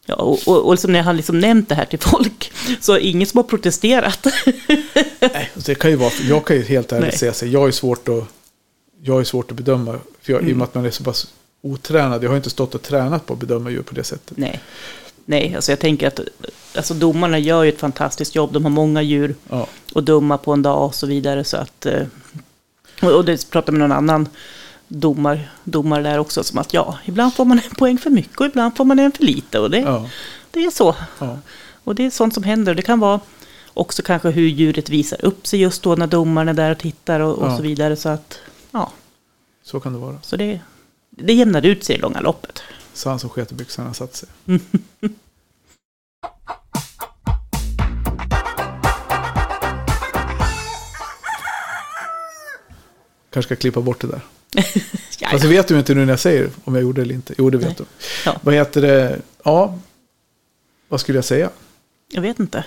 ja, 0.05 0.15
och, 0.15 0.39
och, 0.47 0.65
och 0.65 0.73
liksom 0.73 0.91
när 0.91 0.99
jag 0.99 1.03
har 1.05 1.13
liksom 1.13 1.39
nämnt 1.39 1.69
det 1.69 1.75
här 1.75 1.85
till 1.85 1.99
folk 1.99 2.51
så 2.81 2.91
är 2.93 2.95
det 2.99 3.05
ingen 3.05 3.27
som 3.27 3.37
har 3.37 3.43
protesterat. 3.43 4.25
Nej, 5.19 5.51
det 5.55 5.75
kan 5.75 5.91
ju 5.91 5.95
vara, 5.97 6.11
jag 6.29 6.45
kan 6.45 6.55
ju 6.55 6.63
helt 6.63 6.91
ärligt 6.91 7.09
Nej. 7.09 7.17
säga 7.17 7.33
så 7.33 7.45
jag 7.45 7.67
är 7.67 7.71
svårt 7.71 8.09
att, 8.09 8.23
jag 9.01 9.19
är 9.19 9.23
svårt 9.23 9.51
att 9.51 9.57
bedöma. 9.57 9.99
För 10.21 10.33
jag, 10.33 10.41
I 10.41 10.43
och 10.43 10.45
Mm. 10.45 10.57
med 10.57 10.63
att 10.65 10.75
man 10.75 10.85
är 10.85 10.91
så 10.91 11.03
pass 11.03 11.27
otränad, 11.63 12.23
jag 12.23 12.29
har 12.29 12.37
inte 12.37 12.49
stått 12.49 12.75
och 12.75 12.81
tränat 12.81 13.25
på 13.25 13.33
att 13.33 13.39
bedöma 13.39 13.69
djur 13.69 13.81
på 13.81 13.95
det 13.95 14.03
sättet. 14.03 14.37
Nej, 14.37 14.59
Nej 15.25 15.55
alltså 15.55 15.71
jag 15.71 15.79
tänker 15.79 16.07
att 16.07 16.19
alltså 16.75 16.93
domarna 16.93 17.39
gör 17.39 17.63
ju 17.63 17.69
ett 17.69 17.79
fantastiskt 17.79 18.35
jobb. 18.35 18.53
De 18.53 18.63
har 18.63 18.71
många 18.71 19.01
djur 19.01 19.35
Ja, 19.49 19.67
att 19.95 20.05
döma 20.05 20.37
på 20.37 20.53
en 20.53 20.61
dag 20.61 20.85
och 20.85 20.95
så 20.95 21.07
vidare. 21.07 21.43
Så 21.43 21.57
att, 21.57 21.85
eh, 21.85 22.01
och 23.01 23.11
och 23.11 23.25
det 23.25 23.49
pratar 23.49 23.73
med 23.73 23.79
någon 23.79 23.91
annan 23.91 24.27
domar, 24.87 25.51
domare 25.63 26.03
där 26.03 26.17
också. 26.17 26.43
Som 26.43 26.59
att 26.59 26.73
ja, 26.73 26.97
ibland 27.05 27.33
får 27.33 27.45
man 27.45 27.59
en 27.59 27.75
poäng 27.75 27.97
för 27.97 28.09
mycket 28.09 28.39
och 28.39 28.45
ibland 28.45 28.77
får 28.77 28.85
man 28.85 28.99
en 28.99 29.11
för 29.11 29.23
lite. 29.23 29.59
Och 29.59 29.71
det, 29.71 29.79
ja, 29.79 30.09
det 30.51 30.65
är 30.65 30.71
så. 30.71 30.95
ja. 31.19 31.37
Och 31.83 31.95
det 31.95 32.05
är 32.05 32.09
sånt 32.09 32.33
som 32.33 32.43
händer. 32.43 32.75
Det 32.75 32.81
kan 32.81 32.99
vara 32.99 33.19
också 33.73 34.01
kanske 34.01 34.29
hur 34.29 34.47
djuret 34.47 34.89
visar 34.89 35.25
upp 35.25 35.47
sig 35.47 35.59
just 35.61 35.83
då 35.83 35.95
när 35.95 36.07
domaren 36.07 36.49
är 36.49 36.53
där 36.53 36.71
och 36.71 36.77
tittar 36.77 37.19
och, 37.19 37.37
och 37.37 37.55
så 37.57 37.61
vidare. 37.63 37.95
Så 37.95 38.09
att 38.09 38.39
ja, 38.71 38.91
så 39.63 39.79
kan 39.79 39.93
det 39.93 39.99
vara. 39.99 40.17
så 40.21 40.35
det, 40.35 40.59
det 41.17 41.33
jämnar 41.33 41.65
ut 41.65 41.83
sig 41.83 41.95
i 41.95 41.99
långa 41.99 42.19
loppet. 42.21 42.61
Så 42.93 43.09
han 43.09 43.19
som 43.19 43.29
sket 43.29 43.51
i 43.51 43.55
byxorna 43.55 43.87
har 43.89 43.93
satt 43.93 44.15
sig. 44.15 44.29
Kanske 53.29 53.47
ska 53.55 53.61
klippa 53.61 53.81
bort 53.81 54.01
det 54.01 54.07
där. 54.07 54.21
Ja, 55.19 55.29
Fast 55.29 55.43
det 55.43 55.49
vet 55.49 55.67
du 55.67 55.79
inte 55.79 55.93
nu 55.95 56.05
när 56.05 56.13
jag 56.13 56.19
säger 56.19 56.49
om 56.63 56.75
jag 56.75 56.81
gjorde 56.83 57.01
det 57.01 57.05
eller 57.05 57.15
inte. 57.15 57.33
Jo, 57.37 57.49
det 57.49 57.57
vet 57.57 57.67
Nej. 57.67 57.75
du. 57.77 57.85
Ja. 58.25 58.37
Vad 58.41 58.55
heter 58.55 58.81
det? 58.81 59.19
Ja, 59.43 59.79
vad 60.87 60.99
skulle 60.99 61.17
jag 61.17 61.25
säga? 61.25 61.49
jag 62.09 62.21
vet 62.21 62.39
inte. 62.39 62.65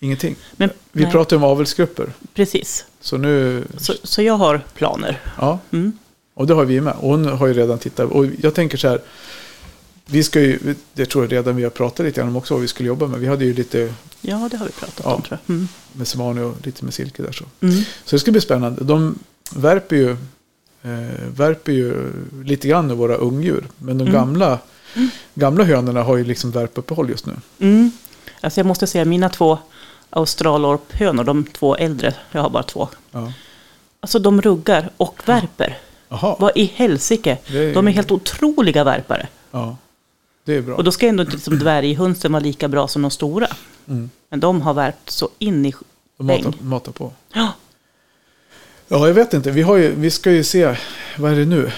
Ingenting. 0.00 0.36
Men, 0.52 0.70
Vi 0.92 1.02
nej, 1.02 1.12
pratar 1.12 1.36
om 1.36 1.44
avelsgrupper. 1.44 2.12
Precis. 2.34 2.84
Så 3.00 3.16
nu, 3.18 3.64
Så, 3.78 3.94
så 4.02 4.22
jag 4.22 4.34
har 4.34 4.58
planer. 4.74 5.20
ja, 5.38 5.58
Mm. 5.70 5.98
Och 6.40 6.46
det 6.46 6.54
har 6.54 6.64
vi 6.64 6.80
med. 6.80 6.94
Och 7.00 7.08
hon 7.10 7.24
har 7.24 7.46
ju 7.46 7.52
redan 7.54 7.78
tittat. 7.78 8.10
Och 8.10 8.26
jag 8.42 8.54
tänker 8.54 8.78
så 8.78 8.88
här. 8.88 9.00
Vi 10.06 10.24
ska 10.24 10.40
ju, 10.40 10.74
det 10.92 11.06
tror 11.06 11.24
jag 11.24 11.32
redan 11.32 11.56
vi 11.56 11.62
har 11.62 11.70
pratat 11.70 12.06
lite 12.06 12.20
grann 12.20 12.28
om 12.28 12.36
också 12.36 12.54
vad 12.54 12.60
vi 12.60 12.68
skulle 12.68 12.86
jobba 12.86 13.06
med. 13.06 13.20
Vi 13.20 13.26
hade 13.26 13.44
ju 13.44 13.54
lite 13.54 13.94
Ja, 14.20 14.48
det 14.50 14.56
har 14.56 14.66
vi 14.66 14.72
pratat 14.72 15.00
Ja. 15.04 15.14
om 15.14 15.22
tror 15.22 15.38
jag. 15.46 15.54
Mm. 15.54 15.68
med 15.92 16.08
Semani 16.08 16.40
och 16.40 16.54
lite 16.66 16.84
med 16.84 16.94
Silke 16.94 17.22
där 17.22 17.32
så. 17.32 17.44
Mm. 17.60 17.74
Så 18.04 18.16
det 18.16 18.20
ska 18.20 18.30
bli 18.30 18.40
spännande. 18.40 18.84
De 18.84 19.18
värper 19.54 19.96
ju, 19.96 20.10
eh, 20.82 21.28
värper 21.36 21.72
ju 21.72 22.12
lite 22.44 22.68
grann 22.68 22.86
med 22.86 22.96
våra 22.96 23.14
ungdjur. 23.14 23.64
Men 23.78 23.98
de 23.98 24.02
Mm. 24.08 24.14
gamla, 24.14 24.58
gamla 25.34 25.64
hönorna 25.64 26.02
har 26.02 26.16
ju 26.16 26.24
liksom 26.24 26.50
värpuppehåll 26.50 27.10
just 27.10 27.26
nu. 27.26 27.32
Mm. 27.58 27.90
Alltså 28.40 28.60
jag 28.60 28.66
måste 28.66 28.86
säga, 28.86 29.04
mina 29.04 29.28
två 29.28 29.58
australorphönor, 30.10 31.24
de 31.24 31.44
två 31.44 31.76
äldre, 31.76 32.14
jag 32.32 32.42
har 32.42 32.50
bara 32.50 32.62
två. 32.62 32.88
Ja. 33.12 33.32
Alltså 34.00 34.18
de 34.18 34.42
ruggar 34.42 34.90
och 34.96 35.20
värper. 35.26 35.78
Jaha, 36.10 36.36
Vad 36.38 36.52
i 36.54 36.64
helsike? 36.64 37.38
Är- 37.46 37.74
De 37.74 37.88
är 37.88 37.92
helt 37.92 38.10
otroliga 38.10 38.84
värpare. 38.84 39.28
ja. 39.50 39.76
Det 40.44 40.54
är 40.56 40.62
bra. 40.62 40.76
Och 40.76 40.84
då 40.84 40.92
ska 40.92 41.06
ändå 41.06 41.22
inte 41.22 41.34
liksom 41.34 41.58
dvärghönsen 41.58 42.32
vara 42.32 42.42
lika 42.42 42.68
bra 42.68 42.88
som 42.88 43.02
de 43.02 43.10
stora. 43.10 43.46
Mm. 43.88 44.10
Men 44.28 44.40
de 44.40 44.60
har 44.62 44.74
värpt 44.74 45.10
så 45.10 45.28
in 45.38 45.66
i... 45.66 45.74
De 46.18 46.26
matar, 46.26 46.54
matar 46.62 46.92
på. 46.92 47.12
Ja, 47.32 47.52
Ja, 48.88 49.06
jag 49.06 49.14
vet 49.14 49.34
inte. 49.34 49.50
Vi, 49.50 49.62
har 49.62 49.76
ju, 49.76 49.94
vi 49.94 50.10
ska 50.10 50.30
ju 50.32 50.44
se, 50.44 50.76
vad 51.18 51.32
är 51.32 51.36
det 51.36 51.44
nu? 51.44 51.72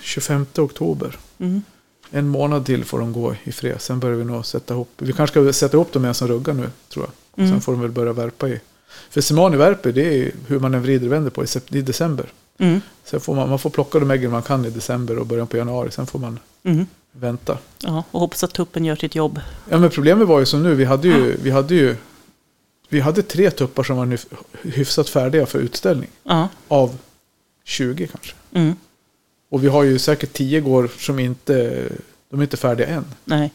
25 0.00 0.46
oktober. 0.58 1.16
mm. 1.38 1.62
En 2.10 2.28
månad 2.28 2.66
till 2.66 2.84
får 2.84 2.98
de 2.98 3.12
gå 3.12 3.34
i 3.44 3.52
fred. 3.52 3.80
Sen 3.80 4.00
börjar 4.00 4.16
vi 4.16 4.24
nog 4.24 4.46
sätta 4.46 4.74
ihop. 4.74 4.88
Vi 4.98 5.12
kanske 5.12 5.42
ska 5.42 5.52
sätta 5.52 5.76
ihop 5.76 5.92
dem 5.92 6.02
med 6.02 6.08
en 6.08 6.14
som 6.14 6.28
ruggar 6.28 6.52
nu, 6.54 6.70
tror 6.88 7.06
jag. 7.06 7.44
Mm. 7.44 7.50
Sen 7.54 7.60
får 7.60 7.72
de 7.72 7.80
väl 7.80 7.90
börja 7.90 8.12
värpa 8.12 8.48
i. 8.48 8.60
För 9.10 9.20
Simani 9.20 9.56
värper, 9.56 9.92
det 9.92 10.02
är 10.22 10.32
hur 10.46 10.58
man 10.60 10.74
än 10.74 10.82
vrider 10.82 11.06
och 11.06 11.12
vänder 11.12 11.30
på 11.30 11.44
i 11.68 11.80
december. 11.82 12.26
Mm. 12.58 12.80
Sen 13.04 13.20
får 13.20 13.34
man, 13.34 13.48
man 13.48 13.58
får 13.58 13.70
plocka 13.70 13.98
de 13.98 14.10
äggen 14.10 14.30
man 14.30 14.42
kan 14.42 14.64
i 14.64 14.70
december 14.70 15.18
och 15.18 15.26
början 15.26 15.46
på 15.46 15.56
januari. 15.56 15.90
Sen 15.90 16.06
får 16.06 16.18
man 16.18 16.38
Mm. 16.62 16.86
vänta. 17.12 17.58
Ja, 17.78 18.04
och 18.10 18.20
hoppas 18.20 18.44
att 18.44 18.52
tuppen 18.52 18.84
gör 18.84 18.96
sitt 18.96 19.14
jobb. 19.14 19.40
Ja, 19.70 19.78
men 19.78 19.90
problemet 19.90 20.28
var 20.28 20.40
ju 20.40 20.46
som 20.46 20.62
nu. 20.62 20.74
Vi 20.74 20.84
hade 20.84 21.08
ju, 21.08 21.36
vi 21.42 21.50
hade 21.50 21.74
ju 21.74 21.96
vi 22.88 23.00
hade 23.00 23.22
tre 23.22 23.50
tuppar 23.50 23.82
som 23.82 23.96
var 23.96 24.06
hyf- 24.06 24.26
hyfsat 24.62 25.08
färdiga 25.08 25.46
för 25.46 25.58
utställning. 25.58 26.08
Ja. 26.22 26.48
Av 26.68 26.96
20 27.64 28.06
kanske. 28.06 28.34
Mm. 28.52 28.76
Och 29.50 29.64
vi 29.64 29.68
har 29.68 29.82
ju 29.82 29.98
säkert 29.98 30.32
10 30.32 30.60
går 30.60 30.90
som 30.98 31.18
inte, 31.18 31.88
de 32.30 32.40
är 32.40 32.44
inte 32.44 32.56
färdiga 32.56 32.86
än. 32.86 33.04
Nej. 33.24 33.52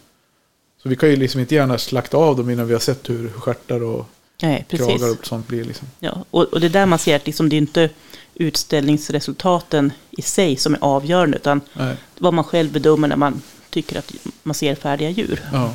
Så 0.84 0.90
vi 0.90 0.96
kan 0.96 1.10
ju 1.10 1.16
liksom 1.16 1.42
inte 1.42 1.56
gärna 1.56 1.78
slakta 1.78 2.18
av 2.18 2.38
dem 2.38 2.50
innan 2.50 2.68
vi 2.68 2.74
har 2.74 2.80
sett 2.80 3.10
hur 3.10 3.30
stjärtar 3.30 3.84
och 3.84 4.06
Nej, 4.42 4.66
precis. 4.70 4.88
kragar 4.88 5.12
och 5.12 5.28
sånt 5.28 5.48
blir. 5.48 5.64
Liksom. 5.64 5.88
Ja, 6.00 6.26
och, 6.32 6.44
och 6.44 6.60
det 6.60 6.68
är 6.68 6.70
där 6.70 6.86
man 6.86 7.00
ser 7.00 7.16
att 7.16 7.26
liksom, 7.26 7.50
det 7.50 7.56
är 7.56 7.58
inte 7.58 7.90
utställningsresultaten 8.36 9.94
i 10.12 10.22
sig 10.22 10.56
som 10.56 10.74
är 10.74 10.80
avgörande, 10.84 11.38
utan 11.38 11.62
Nej, 11.74 11.96
vad 12.18 12.34
man 12.34 12.44
själv 12.44 12.72
bedömer 12.72 13.08
när 13.08 13.16
man 13.16 13.42
tycker 13.70 14.00
att 14.00 14.12
man 14.44 14.56
ser 14.56 14.76
färdiga 14.76 15.10
djur. 15.10 15.42
ja. 15.54 15.74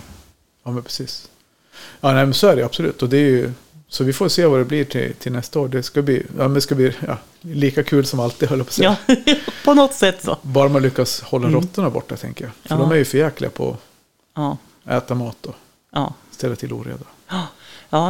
ja, 0.64 0.70
men 0.70 0.82
precis. 0.82 1.28
Ja, 2.00 2.12
nej, 2.12 2.24
men 2.26 2.34
så 2.34 2.46
är 2.46 2.56
det 2.56 2.62
absolut. 2.64 3.02
Och 3.02 3.08
det 3.08 3.16
är 3.16 3.20
ju, 3.30 3.52
så 3.88 4.04
vi 4.04 4.12
får 4.12 4.28
se 4.28 4.46
vad 4.46 4.60
det 4.60 4.64
blir 4.64 4.84
till, 4.84 5.14
till 5.14 5.32
nästa 5.32 5.60
år. 5.60 5.68
Det 5.68 5.82
ska 5.82 6.02
bli, 6.02 6.16
ja, 6.38 6.42
men 6.42 6.54
det 6.54 6.60
ska 6.60 6.74
bli 6.74 6.92
ja, 7.06 7.18
lika 7.40 7.82
kul 7.82 8.06
som 8.06 8.20
alltid, 8.20 8.48
höll 8.48 8.58
jag 8.58 8.66
på 8.66 8.70
att 8.70 8.74
säga. 8.74 8.96
Ja, 9.26 9.34
på 9.64 9.74
något 9.74 9.94
sätt 9.94 10.24
så. 10.24 10.38
Bara 10.42 10.68
man 10.68 10.82
lyckas 10.82 11.20
hålla 11.20 11.48
Mm. 11.48 11.60
råttorna 11.60 11.90
borta, 11.90 12.16
tänker 12.16 12.44
jag. 12.44 12.52
För 12.54 12.74
Ja. 12.74 12.76
de 12.76 12.90
är 12.92 12.96
ju 12.96 13.04
för 13.04 13.18
jäkliga 13.18 13.50
på 13.50 13.76
att 14.34 14.58
äta 14.90 15.14
mat 15.14 15.46
och 15.46 15.54
ja. 15.92 16.14
ställa 16.30 16.56
till 16.56 16.72
oreda. 16.72 17.04
ja 17.28 17.46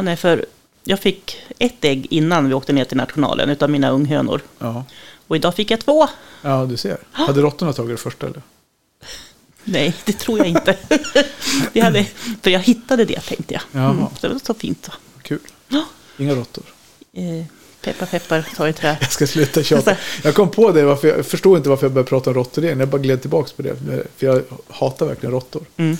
nej, 0.02 0.16
för 0.16 0.44
jag 0.84 1.00
fick 1.00 1.36
ett 1.58 1.84
ägg 1.84 2.06
innan 2.10 2.48
vi 2.48 2.54
åkte 2.54 2.72
ner 2.72 2.84
till 2.84 2.96
nationalen 2.96 3.50
utav 3.50 3.70
mina 3.70 3.90
unghönor. 3.90 4.40
Ja, 4.58 4.84
Och 5.26 5.36
idag 5.36 5.54
fick 5.54 5.70
jag 5.70 5.80
två. 5.80 6.08
ja 6.42 6.66
du 6.70 6.76
ser. 6.76 6.96
Hade 7.12 7.40
råttorna 7.40 7.72
tagit 7.72 7.90
det 7.96 8.02
första 8.02 8.26
eller? 8.26 8.42
Nej, 9.64 9.94
det 10.04 10.12
tror 10.12 10.38
jag 10.38 10.48
inte. 10.48 10.76
Vi 11.72 11.80
hade, 11.80 12.06
för 12.42 12.50
jag 12.50 12.60
hittade 12.60 13.04
det 13.04 13.20
tänkte 13.20 13.54
jag. 13.54 13.84
Mm, 13.90 14.04
det 14.20 14.28
var 14.28 14.38
så 14.44 14.54
fint. 14.54 14.84
Så. 14.84 14.92
Kul. 15.22 15.38
Ja. 15.68 15.84
Inga 16.18 16.34
råttor. 16.34 16.64
Eh, 17.12 17.44
peppar, 17.80 18.06
peppar, 18.06 18.46
ta 18.56 18.68
i 18.68 18.72
trä. 18.72 18.96
Jag 19.00 19.12
ska 19.12 19.26
sluta 19.26 19.62
tjata. 19.62 19.96
Jag 20.22 20.34
kom 20.34 20.50
på 20.50 20.72
det, 20.72 20.82
varför 20.84 21.08
jag 21.08 21.26
förstod 21.26 21.56
inte 21.56 21.68
varför 21.68 21.86
jag 21.86 21.92
började 21.92 22.08
prata 22.08 22.30
om 22.30 22.34
råttor 22.34 22.64
igen. 22.64 22.80
Jag 22.80 22.88
bara 22.88 23.00
gled 23.02 23.20
tillbaka 23.20 23.50
på 23.56 23.62
det. 23.62 23.76
För 24.16 24.26
jag 24.26 24.42
hatar 24.68 25.06
verkligen 25.06 25.32
råttor. 25.32 25.62
Mm. 25.76 25.98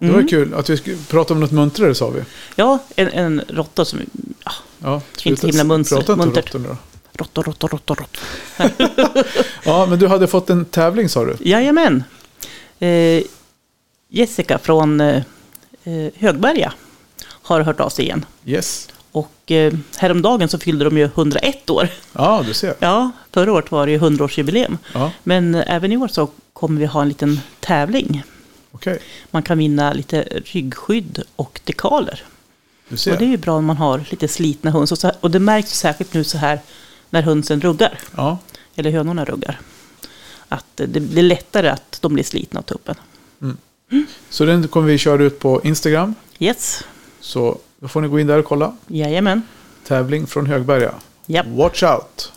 Det 0.00 0.06
var 0.06 0.14
Mm. 0.14 0.28
kul 0.28 0.54
att 0.54 0.70
vi 0.70 0.76
skulle 0.76 0.96
prata 1.08 1.34
om 1.34 1.40
något 1.40 1.50
muntrare 1.50 1.94
sa 1.94 2.10
vi. 2.10 2.20
Ja, 2.56 2.78
en, 2.96 3.08
en 3.08 3.42
råtta 3.48 3.84
som... 3.84 3.98
Ja, 4.44 4.52
Ja, 4.82 5.02
Inte 5.24 5.46
himla 5.46 5.64
munster- 5.64 5.96
Prata 5.96 6.12
inte 6.12 6.26
muntert. 6.26 6.54
råttor 6.54 6.76
råttor, 7.12 7.42
råttor, 7.42 7.68
råttor, 7.68 7.94
råttor. 7.94 9.24
Ja, 9.64 9.86
men 9.86 9.98
du 9.98 10.06
hade 10.08 10.26
fått 10.26 10.50
en 10.50 10.64
tävling 10.64 11.08
sa 11.08 11.24
du. 11.24 11.36
Jajamän. 11.40 12.04
Eh, 12.78 13.22
Jessica 14.08 14.58
från 14.58 15.00
eh, 15.00 15.16
eh, 15.84 16.10
Högberga 16.16 16.72
har 17.26 17.60
hört 17.60 17.80
av 17.80 17.88
sig 17.88 18.04
igen. 18.04 18.24
Yes. 18.46 18.88
Och 19.12 19.50
eh, 19.50 19.72
häromdagen 19.96 20.48
så 20.48 20.58
fyllde 20.58 20.84
de 20.84 20.98
ju 20.98 21.04
101 21.04 21.70
år. 21.70 21.88
Ja, 22.12 22.42
du 22.46 22.54
ser. 22.54 22.74
Ja, 22.78 23.10
förra 23.32 23.52
året 23.52 23.70
var 23.70 23.86
det 23.86 23.92
ju 23.92 23.98
100-årsjubileum. 23.98 24.76
Ja, 24.94 25.12
Men 25.22 25.54
eh, 25.54 25.64
även 25.74 25.92
i 25.92 25.96
år 25.96 26.08
så 26.08 26.28
kommer 26.52 26.80
vi 26.80 26.86
ha 26.86 27.02
en 27.02 27.08
liten 27.08 27.40
tävling. 27.60 28.22
Okej. 28.72 28.98
Man 29.30 29.42
kan 29.42 29.58
vinna 29.58 29.92
lite 29.92 30.22
ryggskydd 30.22 31.22
och 31.36 31.60
dekaler. 31.64 32.22
Och 32.90 32.96
det 32.96 33.10
är 33.24 33.28
ju 33.28 33.36
bra 33.36 33.54
om 33.56 33.64
man 33.64 33.76
har 33.76 34.04
lite 34.10 34.28
slitna 34.28 34.70
höns. 34.70 34.92
Och, 34.92 34.98
så, 34.98 35.12
och 35.20 35.30
det 35.30 35.38
märks 35.38 35.70
särskilt 35.78 36.14
nu 36.14 36.24
så 36.24 36.38
här 36.38 36.60
när 37.10 37.22
hönsen 37.22 37.60
ruggar. 37.60 37.98
Ja, 38.16 38.38
Eller 38.76 38.90
hönorna 38.90 39.24
ruggar. 39.24 39.60
Att 40.48 40.64
det 40.76 41.00
blir 41.00 41.22
lättare 41.22 41.68
att 41.68 41.98
de 42.02 42.14
blir 42.14 42.24
slitna 42.24 42.60
av 42.60 42.64
tuppen. 42.64 42.94
så 44.30 44.44
den 44.44 44.68
kommer 44.68 44.86
vi 44.86 44.98
köra 44.98 45.22
ut 45.22 45.38
på 45.38 45.60
Instagram. 45.64 46.14
Yes, 46.38 46.84
Så 47.20 47.58
då 47.80 47.88
får 47.88 48.00
ni 48.00 48.08
gå 48.08 48.20
in 48.20 48.26
där 48.26 48.38
och 48.38 48.44
kolla. 48.44 48.76
jajamän. 48.86 49.42
Tävling 49.86 50.26
från 50.26 50.46
Högberga. 50.46 50.94
Japp. 51.26 51.46
Watch 51.46 51.82
out! 51.82 52.32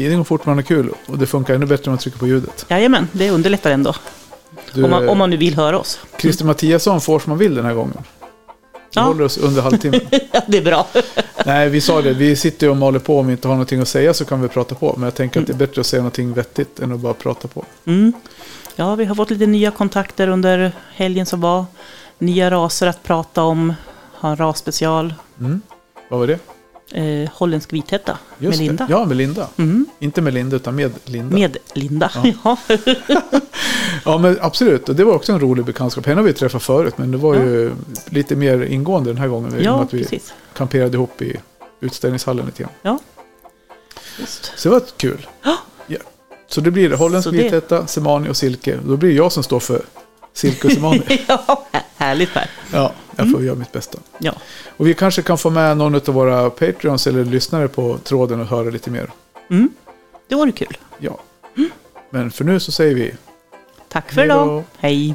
Tiden 0.00 0.16
går 0.18 0.24
fort 0.24 0.46
man 0.46 0.56
har 0.56 0.62
kul 0.62 0.90
och 1.06 1.18
det 1.18 1.26
funkar 1.26 1.54
ännu 1.54 1.66
bättre 1.66 1.84
om 1.84 1.92
man 1.92 1.98
trycker 1.98 2.18
på 2.18 2.26
ljudet. 2.26 2.66
Jajamän, 2.68 3.08
det 3.12 3.30
underlättar 3.30 3.70
ändå. 3.70 3.94
Du, 4.74 4.84
Om 4.84 4.90
man, 4.90 5.08
om 5.08 5.18
man 5.18 5.30
nu 5.30 5.36
vill 5.36 5.54
höra 5.54 5.78
oss. 5.78 6.00
Christer 6.18 6.44
Mattiasson 6.44 7.00
får 7.00 7.18
som 7.18 7.30
man 7.30 7.38
vill 7.38 7.54
den 7.54 7.64
här 7.64 7.74
gången. 7.74 7.96
Vi 8.02 8.06
Ja. 8.90 9.02
håller 9.02 9.24
oss 9.24 9.38
under 9.38 9.62
halvtimmen. 9.62 10.00
Ja, 10.32 10.40
det 10.48 10.58
är 10.58 10.62
bra. 10.62 10.86
Nej, 11.46 11.68
vi 11.68 11.80
sa 11.80 12.02
det. 12.02 12.12
Vi 12.12 12.36
sitter 12.36 12.66
ju 12.66 12.70
och 12.70 12.76
maler 12.76 12.98
på. 12.98 13.18
Om 13.18 13.26
vi 13.26 13.32
inte 13.32 13.48
har 13.48 13.54
någonting 13.54 13.80
att 13.80 13.88
säga 13.88 14.14
så 14.14 14.24
kan 14.24 14.42
vi 14.42 14.48
prata 14.48 14.74
på. 14.74 14.94
Men 14.96 15.02
jag 15.04 15.14
tänker 15.14 15.40
att 15.40 15.46
det 15.46 15.52
är 15.52 15.56
bättre 15.56 15.80
att 15.80 15.86
säga 15.86 16.00
någonting 16.02 16.32
vettigt 16.32 16.80
än 16.80 16.92
att 16.92 17.00
bara 17.00 17.14
prata 17.14 17.48
på. 17.48 17.64
Mm. 17.84 18.12
Ja, 18.76 18.94
vi 18.94 19.04
har 19.04 19.14
fått 19.14 19.30
lite 19.30 19.46
nya 19.46 19.70
kontakter 19.70 20.28
under 20.28 20.72
helgen 20.94 21.26
som 21.26 21.40
var. 21.40 21.64
Nya 22.18 22.50
raser 22.50 22.86
att 22.86 23.02
prata 23.02 23.42
om. 23.42 23.74
Ha 24.20 24.30
en 24.30 24.36
rasspecial. 24.36 25.14
Mm. 25.40 25.60
Vad 26.10 26.20
var 26.20 26.26
det? 26.26 26.38
Eh, 26.94 27.30
holländsk 27.34 27.72
vithätta 27.72 28.18
med 28.38 28.50
det. 28.52 28.56
Linda. 28.58 28.86
Ja, 28.90 29.04
med 29.04 29.16
Linda. 29.16 29.48
Mm. 29.56 29.86
Inte 29.98 30.20
med 30.22 30.34
Linda, 30.34 30.56
utan 30.56 30.74
med 30.74 30.92
Linda. 31.04 31.36
Med 31.36 31.56
Linda. 31.74 32.10
Ja. 32.44 32.56
Ja, 34.04 34.18
men 34.18 34.38
absolut. 34.40 34.88
Och 34.88 34.94
det 34.94 35.04
var 35.04 35.12
också 35.14 35.32
en 35.32 35.40
rolig 35.40 35.64
bekantskap. 35.64 36.06
Henne 36.06 36.20
har 36.20 36.26
vi 36.26 36.32
träffat 36.32 36.62
förut, 36.62 36.98
men 36.98 37.10
det 37.10 37.18
var 37.18 37.34
ju 37.34 37.72
lite 38.06 38.36
mer 38.36 38.60
ingående 38.62 39.10
den 39.10 39.16
här 39.18 39.28
gången. 39.28 39.52
med 39.52 39.62
ja, 39.62 39.82
att 39.82 39.94
vi 39.94 40.02
precis. 40.02 40.34
kamperade 40.54 40.96
ihop 40.96 41.22
i 41.22 41.36
utställningshallen 41.80 42.46
lite 42.46 42.62
grann. 42.62 42.72
Ja, 42.82 42.98
just. 44.18 44.52
Så 44.56 44.68
det 44.68 44.72
var 44.74 44.82
kul. 44.96 45.26
Ja. 45.42 45.56
Ja. 45.86 45.98
Så 46.48 46.60
det 46.60 46.70
blir 46.70 46.90
det. 46.90 46.96
Holländsk 46.96 47.24
Så 47.28 47.30
det- 47.30 47.42
vithätta, 47.42 47.86
semani 47.86 48.28
och 48.30 48.36
silke. 48.36 48.78
Då 48.86 48.96
blir 48.96 49.10
det 49.10 49.16
jag 49.16 49.32
som 49.32 49.42
står 49.42 49.60
för 49.60 49.82
semani. 50.70 51.02
ja, 51.28 51.66
härligt 51.96 52.34
Per. 52.34 52.50
ja, 52.72 52.92
jag 53.16 53.26
Mm. 53.26 53.32
får 53.32 53.44
göra 53.44 53.56
mitt 53.56 53.72
bästa. 53.72 53.98
Ja. 54.18 54.32
Och 54.76 54.86
vi 54.86 54.94
kanske 54.94 55.22
kan 55.22 55.38
få 55.38 55.50
med 55.50 55.76
någon 55.76 55.94
av 55.94 56.02
våra 56.06 56.50
Patreons 56.50 57.06
eller 57.06 57.24
lyssnare 57.24 57.68
på 57.68 57.98
tråden 57.98 58.40
och 58.40 58.46
höra 58.46 58.70
lite 58.70 58.90
mer. 58.90 59.10
Mm. 59.50 59.68
Det 60.28 60.34
vore 60.34 60.52
kul. 60.52 60.76
Ja. 60.98 61.18
Men 62.10 62.30
för 62.30 62.44
nu 62.44 62.60
så 62.60 62.72
säger 62.72 62.94
vi 62.94 63.14
Tack 63.88 64.12
för 64.12 64.24
idag. 64.24 64.64
Hej. 64.78 65.14